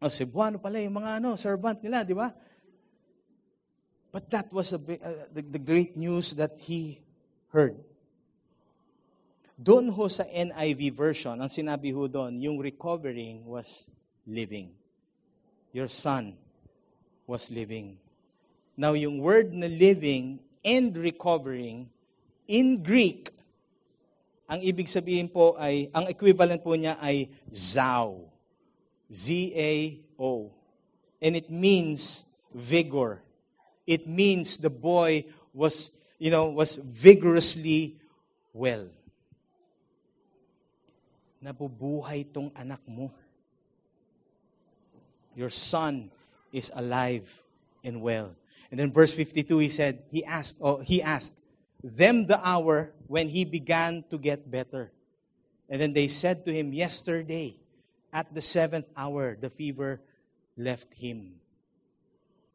Oh, 0.00 0.08
Cebuano 0.08 0.56
pala 0.56 0.80
yung 0.80 0.96
mga 0.96 1.20
ano, 1.20 1.36
servant 1.36 1.76
nila, 1.84 2.00
di 2.00 2.16
ba? 2.16 2.32
But 4.08 4.32
that 4.32 4.48
was 4.48 4.72
a, 4.72 4.80
uh, 4.80 5.28
the, 5.36 5.44
the 5.44 5.60
great 5.60 5.92
news 5.94 6.32
that 6.40 6.56
he 6.56 7.04
heard. 7.52 7.76
Doon 9.58 9.92
ho 9.92 10.08
sa 10.08 10.24
NIV 10.24 10.92
version, 10.96 11.36
ang 11.36 11.50
sinabi 11.52 11.92
ho 11.92 12.08
doon, 12.08 12.40
yung 12.40 12.58
recovering 12.58 13.44
was 13.44 13.86
living. 14.24 14.72
Your 15.72 15.88
son 15.88 16.36
was 17.28 17.48
living. 17.52 17.96
Now, 18.76 18.96
yung 18.96 19.20
word 19.20 19.52
na 19.52 19.68
living 19.68 20.40
and 20.64 20.96
recovering, 20.96 21.92
in 22.48 22.80
Greek, 22.80 23.32
ang 24.48 24.60
ibig 24.60 24.88
sabihin 24.88 25.28
po 25.32 25.56
ay, 25.56 25.88
ang 25.92 26.08
equivalent 26.08 26.60
po 26.60 26.76
niya 26.76 26.96
ay 27.00 27.28
zao. 27.52 28.28
Z-A-O. 29.12 30.52
And 31.20 31.32
it 31.36 31.48
means 31.52 32.24
vigor. 32.52 33.20
It 33.86 34.08
means 34.08 34.56
the 34.56 34.72
boy 34.72 35.24
was, 35.52 35.92
you 36.18 36.32
know, 36.32 36.48
was 36.48 36.76
vigorously 36.76 38.00
well. 38.52 38.88
Nabubuhay 41.44 42.32
tong 42.32 42.50
anak 42.54 42.80
mo. 42.86 43.10
Your 45.34 45.50
son 45.50 46.10
is 46.52 46.70
alive 46.74 47.42
and 47.82 48.00
well. 48.00 48.36
And 48.70 48.80
then 48.80 48.92
verse 48.92 49.12
52 49.12 49.58
he 49.58 49.68
said, 49.68 50.02
he 50.10 50.24
asked, 50.24 50.56
oh, 50.60 50.78
he 50.78 51.02
asked 51.02 51.34
them 51.82 52.26
the 52.26 52.40
hour 52.46 52.92
when 53.06 53.28
he 53.28 53.44
began 53.44 54.04
to 54.10 54.18
get 54.18 54.50
better. 54.50 54.92
And 55.68 55.80
then 55.80 55.92
they 55.92 56.08
said 56.08 56.44
to 56.44 56.52
him, 56.52 56.72
yesterday, 56.72 57.56
at 58.12 58.32
the 58.32 58.40
seventh 58.40 58.86
hour, 58.96 59.36
the 59.40 59.50
fever 59.50 60.00
left 60.56 60.92
him. 60.94 61.40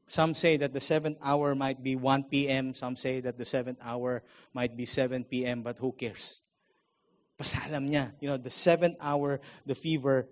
Some 0.08 0.34
say 0.34 0.56
that 0.58 0.72
the 0.72 0.80
seventh 0.80 1.18
hour 1.22 1.54
might 1.54 1.84
be 1.84 1.96
1 1.96 2.24
p.m. 2.24 2.74
Some 2.74 2.96
say 2.96 3.20
that 3.20 3.38
the 3.38 3.44
seventh 3.44 3.80
hour 3.84 4.24
might 4.54 4.78
be 4.78 4.86
7 4.86 5.26
p.m. 5.26 5.64
But 5.64 5.78
who 5.80 5.92
cares? 5.92 6.42
Basta 7.38 7.70
alam 7.70 7.86
niya, 7.86 8.14
you 8.20 8.28
know, 8.28 8.38
the 8.38 8.50
seventh 8.50 8.98
hour, 9.00 9.40
the 9.66 9.76
fever 9.76 10.28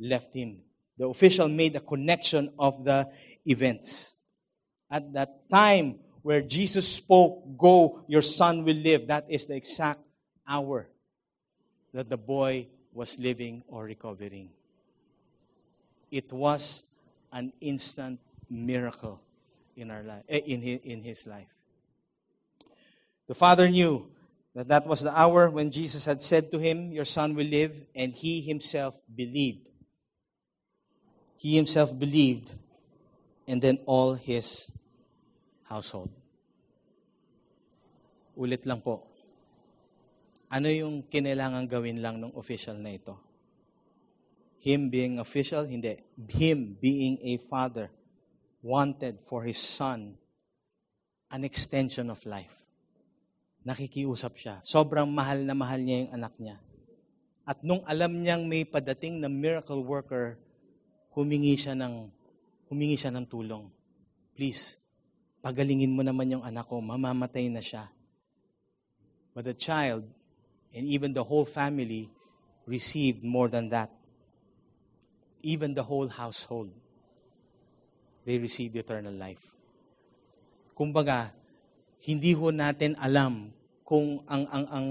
left 0.00 0.34
him. 0.34 0.58
The 0.98 1.06
official 1.06 1.48
made 1.48 1.76
a 1.76 1.80
connection 1.80 2.52
of 2.58 2.84
the 2.84 3.08
events. 3.46 4.12
At 4.90 5.12
that 5.12 5.48
time 5.48 6.00
where 6.22 6.42
Jesus 6.42 6.88
spoke, 6.88 7.56
Go, 7.56 8.04
your 8.08 8.22
son 8.22 8.64
will 8.64 8.76
live, 8.76 9.06
that 9.06 9.26
is 9.28 9.46
the 9.46 9.54
exact 9.54 10.00
hour 10.46 10.88
that 11.94 12.10
the 12.10 12.18
boy 12.18 12.66
was 12.92 13.18
living 13.18 13.62
or 13.68 13.84
recovering. 13.84 14.50
It 16.10 16.32
was 16.32 16.82
an 17.32 17.52
instant 17.60 18.18
miracle 18.50 19.22
in 19.76 19.90
our 19.90 20.02
life, 20.02 20.24
eh, 20.28 20.38
in 20.38 21.02
his 21.02 21.26
life. 21.26 21.46
The 23.28 23.34
father 23.36 23.68
knew 23.68 24.09
that 24.54 24.68
that 24.68 24.86
was 24.86 25.00
the 25.02 25.16
hour 25.16 25.48
when 25.50 25.70
Jesus 25.70 26.04
had 26.04 26.22
said 26.22 26.50
to 26.50 26.58
him, 26.58 26.90
Your 26.90 27.04
son 27.04 27.34
will 27.34 27.46
live, 27.46 27.76
and 27.94 28.12
he 28.12 28.40
himself 28.40 28.96
believed. 29.06 29.68
He 31.36 31.56
himself 31.56 31.96
believed, 31.96 32.52
and 33.46 33.62
then 33.62 33.78
all 33.86 34.14
his 34.14 34.70
household. 35.64 36.10
Ulit 38.36 38.66
lang 38.66 38.82
po. 38.82 39.06
Ano 40.50 40.66
yung 40.66 41.06
kinailangan 41.06 41.70
gawin 41.70 42.02
lang 42.02 42.18
ng 42.18 42.34
official 42.34 42.74
na 42.74 42.90
ito? 42.90 43.14
Him 44.58 44.90
being 44.90 45.22
official? 45.22 45.64
Hindi. 45.64 46.02
Him 46.28 46.76
being 46.76 47.22
a 47.22 47.38
father 47.38 47.88
wanted 48.60 49.22
for 49.22 49.46
his 49.46 49.56
son 49.56 50.18
an 51.30 51.46
extension 51.46 52.10
of 52.10 52.20
life 52.26 52.59
nakikiusap 53.64 54.36
siya. 54.36 54.54
Sobrang 54.64 55.08
mahal 55.08 55.44
na 55.44 55.52
mahal 55.52 55.80
niya 55.84 56.06
yung 56.06 56.12
anak 56.16 56.34
niya. 56.40 56.56
At 57.44 57.60
nung 57.66 57.82
alam 57.84 58.20
niyang 58.20 58.46
may 58.46 58.62
padating 58.62 59.18
na 59.18 59.28
miracle 59.28 59.82
worker, 59.82 60.38
humingi 61.12 61.58
siya 61.58 61.74
ng, 61.74 62.08
humingi 62.70 62.96
siya 62.96 63.10
ng 63.10 63.26
tulong. 63.26 63.66
Please, 64.38 64.78
pagalingin 65.42 65.90
mo 65.90 66.06
naman 66.06 66.38
yung 66.38 66.44
anak 66.44 66.68
ko, 66.70 66.78
mamamatay 66.78 67.50
na 67.50 67.60
siya. 67.60 67.90
But 69.34 69.50
the 69.50 69.56
child, 69.56 70.06
and 70.70 70.86
even 70.86 71.10
the 71.10 71.26
whole 71.26 71.46
family, 71.46 72.10
received 72.70 73.26
more 73.26 73.50
than 73.50 73.68
that. 73.74 73.90
Even 75.42 75.72
the 75.74 75.82
whole 75.82 76.06
household, 76.06 76.70
they 78.22 78.36
received 78.38 78.76
eternal 78.76 79.14
life. 79.14 79.42
Kumbaga, 80.76 81.32
hindi 82.00 82.32
ho 82.32 82.48
natin 82.48 82.96
alam 82.96 83.52
kung 83.84 84.24
ang 84.24 84.44
ang 84.48 84.66
ang 84.70 84.86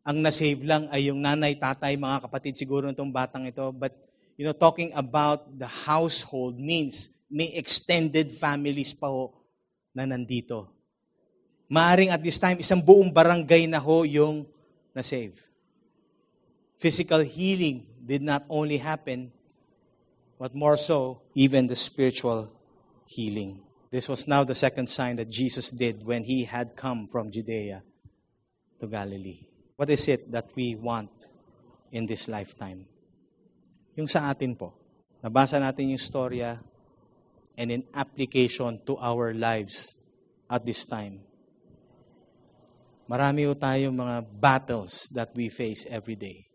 ang 0.00 0.18
na-save 0.24 0.64
lang 0.64 0.88
ay 0.88 1.12
yung 1.12 1.20
nanay, 1.20 1.54
tatay, 1.54 1.94
mga 1.94 2.26
kapatid 2.26 2.56
siguro 2.56 2.88
nitong 2.88 3.12
batang 3.12 3.44
ito. 3.46 3.68
But, 3.70 3.94
you 4.34 4.48
know, 4.48 4.56
talking 4.56 4.90
about 4.96 5.46
the 5.54 5.68
household 5.68 6.56
means 6.56 7.12
may 7.30 7.52
extended 7.54 8.32
families 8.32 8.90
pa 8.96 9.06
ho 9.06 9.30
na 9.94 10.08
nandito. 10.08 10.66
Maaring 11.70 12.10
at 12.10 12.18
this 12.18 12.40
time, 12.42 12.58
isang 12.58 12.82
buong 12.82 13.12
barangay 13.12 13.70
na 13.70 13.78
ho 13.78 14.02
yung 14.02 14.48
na-save. 14.90 15.38
Physical 16.80 17.22
healing 17.22 17.86
did 18.02 18.24
not 18.24 18.42
only 18.50 18.80
happen, 18.80 19.30
but 20.40 20.56
more 20.56 20.74
so, 20.74 21.22
even 21.36 21.70
the 21.70 21.78
spiritual 21.78 22.50
healing. 23.06 23.62
This 23.90 24.06
was 24.06 24.30
now 24.30 24.46
the 24.46 24.54
second 24.54 24.86
sign 24.86 25.18
that 25.18 25.26
Jesus 25.26 25.74
did 25.74 26.06
when 26.06 26.22
he 26.22 26.46
had 26.46 26.78
come 26.78 27.10
from 27.10 27.34
Judea 27.34 27.82
to 28.78 28.86
Galilee. 28.86 29.50
What 29.74 29.90
is 29.90 30.06
it 30.06 30.30
that 30.30 30.46
we 30.54 30.78
want 30.78 31.10
in 31.90 32.06
this 32.06 32.30
lifetime? 32.30 32.86
Yung 33.98 34.06
sa 34.06 34.30
atin 34.30 34.54
po. 34.54 34.78
Nabasa 35.18 35.58
natin 35.58 35.90
yung 35.90 35.98
storya 35.98 36.62
and 37.58 37.68
in 37.74 37.82
application 37.90 38.78
to 38.86 38.94
our 39.02 39.34
lives 39.34 39.90
at 40.46 40.62
this 40.62 40.86
time. 40.86 41.26
Marami 43.10 43.50
po 43.50 43.58
tayong 43.58 43.96
mga 43.98 44.16
battles 44.38 45.10
that 45.10 45.34
we 45.34 45.50
face 45.50 45.82
every 45.90 46.14
day. 46.14 46.46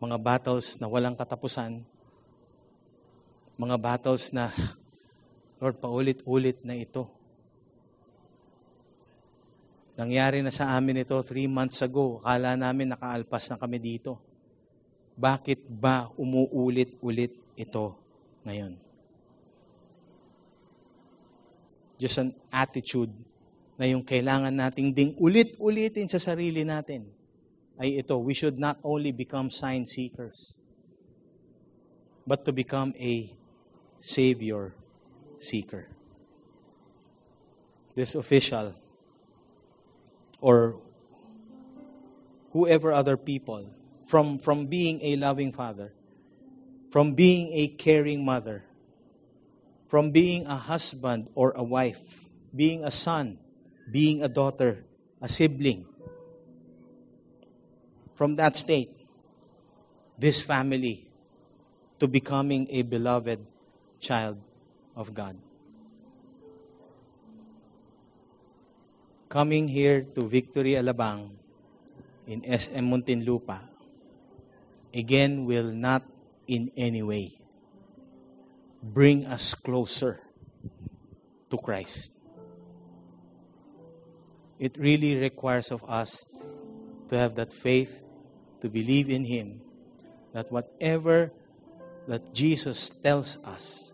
Mga 0.00 0.16
battles 0.24 0.80
na 0.80 0.88
walang 0.88 1.12
katapusan. 1.12 1.84
Mga 3.60 3.76
battles 3.76 4.32
na 4.32 4.48
Lord, 5.58 5.82
paulit-ulit 5.82 6.62
na 6.62 6.78
ito. 6.78 7.10
Nangyari 9.98 10.38
na 10.46 10.54
sa 10.54 10.78
amin 10.78 11.02
ito 11.02 11.18
three 11.26 11.50
months 11.50 11.82
ago. 11.82 12.22
Kala 12.22 12.54
namin 12.54 12.94
nakaalpas 12.94 13.50
na 13.50 13.58
kami 13.58 13.82
dito. 13.82 14.22
Bakit 15.18 15.66
ba 15.66 16.14
umuulit-ulit 16.14 17.34
ito 17.58 17.98
ngayon? 18.46 18.78
Just 21.98 22.22
an 22.22 22.30
attitude 22.54 23.10
na 23.74 23.90
yung 23.90 24.06
kailangan 24.06 24.54
nating 24.54 24.94
ding 24.94 25.18
ulit-ulitin 25.18 26.06
sa 26.06 26.22
sarili 26.22 26.62
natin 26.62 27.10
ay 27.74 27.98
ito. 27.98 28.14
We 28.22 28.38
should 28.38 28.62
not 28.62 28.78
only 28.86 29.10
become 29.10 29.50
sign 29.50 29.90
seekers, 29.90 30.54
but 32.22 32.46
to 32.46 32.54
become 32.54 32.94
a 32.94 33.34
Savior 33.98 34.78
seeker. 35.40 35.88
This 37.94 38.14
official 38.14 38.74
or 40.40 40.76
whoever 42.52 42.92
other 42.92 43.16
people 43.16 43.70
from, 44.06 44.38
from 44.38 44.66
being 44.66 45.00
a 45.02 45.16
loving 45.16 45.52
father, 45.52 45.92
from 46.90 47.14
being 47.14 47.52
a 47.52 47.68
caring 47.68 48.24
mother, 48.24 48.64
from 49.88 50.10
being 50.10 50.46
a 50.46 50.56
husband 50.56 51.30
or 51.34 51.52
a 51.52 51.62
wife, 51.62 52.24
being 52.54 52.84
a 52.84 52.90
son, 52.90 53.38
being 53.90 54.22
a 54.22 54.28
daughter, 54.28 54.84
a 55.20 55.28
sibling. 55.28 55.86
From 58.14 58.36
that 58.36 58.56
state, 58.56 58.90
this 60.18 60.40
family 60.42 61.08
to 61.98 62.08
becoming 62.08 62.66
a 62.70 62.82
beloved 62.82 63.44
child 64.00 64.38
of 64.98 65.14
God. 65.14 65.38
Coming 69.30 69.70
here 69.70 70.02
to 70.02 70.26
Victory 70.26 70.74
Alabang 70.74 71.38
in 72.26 72.42
SM 72.42 72.82
Muntinlupa 72.82 73.62
again 74.92 75.46
will 75.46 75.70
not 75.70 76.02
in 76.48 76.72
any 76.76 77.02
way 77.02 77.38
bring 78.82 79.24
us 79.26 79.54
closer 79.54 80.20
to 81.50 81.56
Christ. 81.56 82.10
It 84.58 84.76
really 84.76 85.14
requires 85.14 85.70
of 85.70 85.84
us 85.86 86.24
to 87.10 87.18
have 87.18 87.36
that 87.36 87.54
faith, 87.54 88.02
to 88.60 88.68
believe 88.68 89.08
in 89.08 89.24
Him, 89.24 89.60
that 90.32 90.50
whatever 90.50 91.30
that 92.08 92.34
Jesus 92.34 92.90
tells 92.90 93.38
us, 93.44 93.87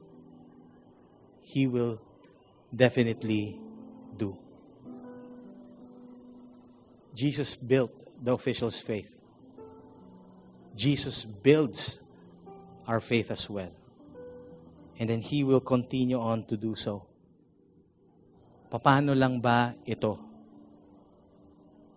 He 1.44 1.66
will 1.68 2.00
definitely 2.74 3.60
do. 4.16 4.36
Jesus 7.14 7.54
built 7.54 7.92
the 8.24 8.32
official's 8.32 8.80
faith. 8.80 9.20
Jesus 10.74 11.24
builds 11.24 12.00
our 12.88 13.00
faith 13.00 13.30
as 13.30 13.48
well. 13.48 13.70
And 14.98 15.10
then 15.10 15.20
He 15.20 15.44
will 15.44 15.60
continue 15.60 16.18
on 16.18 16.44
to 16.46 16.56
do 16.56 16.74
so. 16.74 17.06
Paano 18.72 19.14
lang 19.14 19.38
ba 19.38 19.76
ito? 19.86 20.18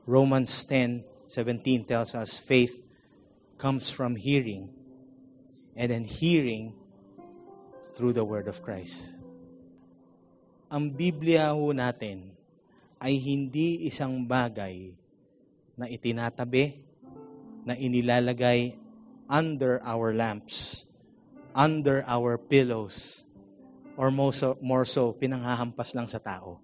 Romans 0.05 0.51
10:17 0.69 1.87
tells 1.87 2.13
us 2.13 2.37
faith 2.37 2.83
comes 3.57 3.89
from 3.89 4.13
hearing 4.13 4.69
and 5.73 5.89
then 5.89 6.05
hearing 6.05 6.77
through 7.97 8.13
the 8.13 8.23
word 8.23 8.45
of 8.47 8.61
Christ 8.61 9.16
ang 10.67 10.91
Biblia 10.91 11.55
ho 11.55 11.71
natin 11.71 12.27
ay 12.99 13.15
hindi 13.15 13.87
isang 13.87 14.27
bagay 14.27 14.91
na 15.79 15.87
itinatabi, 15.87 16.83
na 17.63 17.77
inilalagay 17.77 18.75
under 19.31 19.79
our 19.83 20.11
lamps, 20.11 20.83
under 21.55 22.03
our 22.03 22.35
pillows, 22.35 23.23
or 23.95 24.11
more 24.11 24.35
so, 24.35 24.59
more 24.59 24.83
so 24.83 25.15
pinanghahampas 25.15 25.95
lang 25.95 26.09
sa 26.11 26.19
tao. 26.19 26.59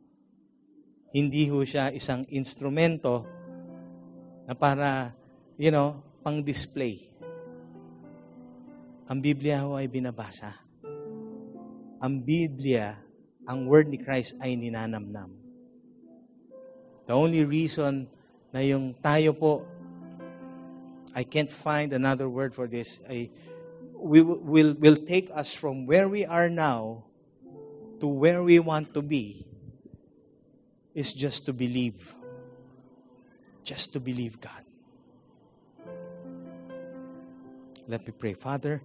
Hindi 1.14 1.48
ho 1.48 1.62
siya 1.64 1.94
isang 1.94 2.26
instrumento 2.34 3.24
na 4.44 4.58
para, 4.58 5.14
you 5.56 5.70
know, 5.72 6.02
pang-display. 6.26 7.14
Ang 9.08 9.20
Biblia 9.22 9.64
ho 9.64 9.78
ay 9.78 9.88
binabasa. 9.88 10.58
Ang 12.04 12.20
Biblia 12.26 12.98
ang 13.48 13.68
word 13.68 13.90
ni 13.92 14.00
Christ 14.00 14.36
ay 14.40 14.56
ninanamnam. 14.56 15.32
The 17.08 17.14
only 17.14 17.44
reason 17.44 18.08
na 18.56 18.64
yung 18.64 18.96
tayo 19.04 19.36
po, 19.36 19.68
I 21.12 21.24
can't 21.28 21.52
find 21.52 21.92
another 21.92 22.30
word 22.30 22.56
for 22.56 22.68
this, 22.68 23.00
ay, 23.10 23.30
we 23.94 24.22
will, 24.22 24.74
will 24.76 25.00
take 25.00 25.32
us 25.34 25.54
from 25.54 25.86
where 25.86 26.08
we 26.08 26.26
are 26.26 26.50
now 26.50 27.04
to 28.00 28.08
where 28.08 28.44
we 28.44 28.60
want 28.60 28.94
to 28.94 29.02
be 29.02 29.48
is 30.94 31.14
just 31.14 31.46
to 31.46 31.54
believe. 31.54 32.14
Just 33.64 33.94
to 33.94 34.00
believe 34.00 34.42
God. 34.42 34.64
Let 37.88 38.06
me 38.06 38.14
pray. 38.18 38.34
Father, 38.34 38.82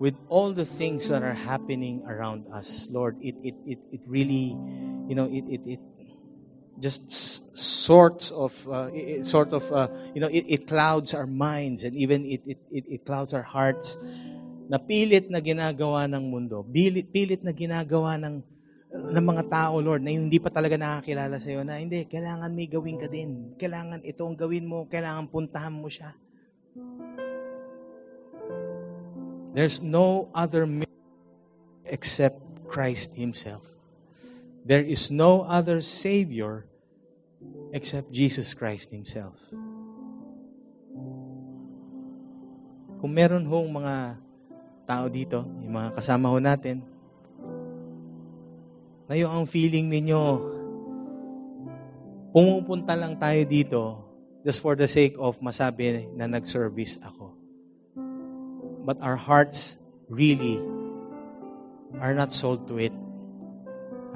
with 0.00 0.16
all 0.32 0.50
the 0.56 0.64
things 0.64 1.12
that 1.12 1.22
are 1.22 1.36
happening 1.36 2.02
around 2.08 2.48
us, 2.48 2.88
Lord, 2.90 3.20
it, 3.20 3.36
it, 3.44 3.54
it, 3.68 3.78
it 3.92 4.00
really, 4.08 4.56
you 5.06 5.14
know, 5.14 5.28
it, 5.28 5.44
it, 5.44 5.60
it 5.76 5.80
just 6.80 7.12
sorts 7.52 8.32
of, 8.32 8.56
uh, 8.66 8.88
it, 8.96 9.28
sort 9.28 9.52
of, 9.52 9.70
uh, 9.70 9.88
you 10.16 10.20
know, 10.24 10.32
it, 10.32 10.48
it 10.48 10.66
clouds 10.66 11.12
our 11.12 11.28
minds 11.28 11.84
and 11.84 11.94
even 11.94 12.24
it, 12.24 12.40
it, 12.46 12.58
it, 12.72 12.84
it 12.88 13.04
clouds 13.04 13.36
our 13.36 13.44
hearts 13.44 14.00
na 14.72 14.80
pilit 14.80 15.28
na 15.28 15.44
ginagawa 15.44 16.08
ng 16.08 16.32
mundo, 16.32 16.64
pilit, 16.64 17.12
pilit 17.12 17.44
na 17.44 17.52
ginagawa 17.52 18.16
ng, 18.16 18.40
ng 18.96 19.26
mga 19.36 19.52
tao, 19.52 19.84
Lord, 19.84 20.00
na 20.00 20.16
hindi 20.16 20.40
pa 20.40 20.48
talaga 20.48 20.80
nakakilala 20.80 21.36
sa 21.36 21.52
iyo, 21.52 21.60
na 21.60 21.76
hindi, 21.76 22.08
kailangan 22.08 22.48
may 22.56 22.72
gawin 22.72 22.96
ka 22.96 23.06
din. 23.06 23.52
Kailangan 23.60 24.00
itong 24.00 24.32
gawin 24.32 24.64
mo, 24.64 24.88
kailangan 24.88 25.28
puntahan 25.28 25.76
mo 25.76 25.92
siya. 25.92 26.16
There's 29.50 29.82
no 29.82 30.30
other 30.30 30.66
except 31.82 32.38
Christ 32.70 33.18
Himself. 33.18 33.66
There 34.62 34.84
is 34.84 35.10
no 35.10 35.42
other 35.42 35.82
Savior 35.82 36.70
except 37.74 38.14
Jesus 38.14 38.54
Christ 38.54 38.94
Himself. 38.94 39.34
Kung 43.00 43.10
meron 43.16 43.48
hong 43.48 43.72
mga 43.72 44.20
tao 44.84 45.08
dito, 45.08 45.42
yung 45.64 45.74
mga 45.74 45.98
kasama 45.98 46.28
ho 46.28 46.38
natin, 46.38 46.84
na 49.10 49.18
yung 49.18 49.32
ang 49.32 49.46
feeling 49.48 49.90
ninyo, 49.90 50.22
pumupunta 52.30 52.94
lang 52.94 53.18
tayo 53.18 53.42
dito 53.48 53.80
just 54.46 54.62
for 54.62 54.78
the 54.78 54.86
sake 54.86 55.18
of 55.18 55.40
masabi 55.42 56.06
na 56.14 56.30
nag-service 56.30 57.00
ako. 57.02 57.39
But 58.90 58.98
our 59.06 59.14
hearts 59.14 59.78
really 60.10 60.58
are 62.02 62.10
not 62.10 62.34
sold 62.34 62.66
to 62.66 62.82
it. 62.82 62.90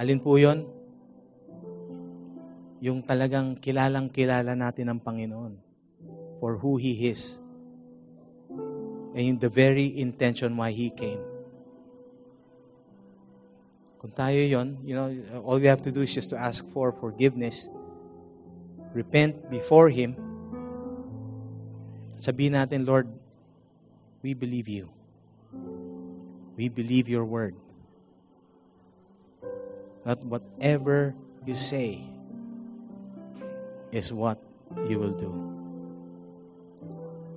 Alin 0.02 0.18
po 0.18 0.34
yon? 0.34 0.66
Yung 2.82 3.06
talagang 3.06 3.54
kilalang 3.62 4.10
kilala 4.10 4.58
natin 4.58 4.90
ang 4.90 4.98
Panginoon 4.98 5.62
for 6.42 6.58
who 6.58 6.74
He 6.74 7.06
is. 7.06 7.38
And 9.14 9.38
the 9.38 9.46
very 9.46 9.94
intention 9.94 10.58
why 10.58 10.74
He 10.74 10.90
came. 10.90 11.22
Kung 14.02 14.10
tayo 14.10 14.42
yon, 14.42 14.82
you 14.82 14.98
know, 14.98 15.06
all 15.46 15.62
we 15.62 15.70
have 15.70 15.86
to 15.86 15.94
do 15.94 16.02
is 16.02 16.10
just 16.10 16.34
to 16.34 16.36
ask 16.42 16.66
for 16.74 16.90
forgiveness, 16.90 17.70
repent 18.90 19.38
before 19.54 19.86
Him, 19.86 20.18
sabihin 22.18 22.58
natin, 22.58 22.82
Lord, 22.82 23.22
we 24.24 24.32
believe 24.32 24.66
you. 24.66 24.88
We 26.56 26.70
believe 26.72 27.12
your 27.12 27.28
word. 27.28 27.54
That 30.08 30.24
whatever 30.24 31.14
you 31.44 31.54
say 31.54 32.00
is 33.92 34.16
what 34.16 34.40
you 34.88 34.98
will 34.98 35.12
do. 35.12 35.28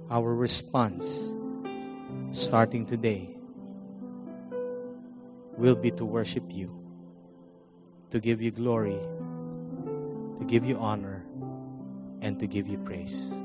Our 0.10 0.34
response, 0.34 1.36
starting 2.32 2.88
today, 2.88 3.36
will 5.60 5.76
be 5.76 5.92
to 5.92 6.06
worship 6.06 6.48
you, 6.48 6.72
to 8.12 8.22
give 8.22 8.42
you 8.42 8.52
glory, 8.52 8.96
to 10.40 10.46
give 10.48 10.64
you 10.64 10.78
honor, 10.80 11.26
and 12.22 12.40
to 12.40 12.48
give 12.48 12.66
you 12.66 12.78
praise. 12.78 13.36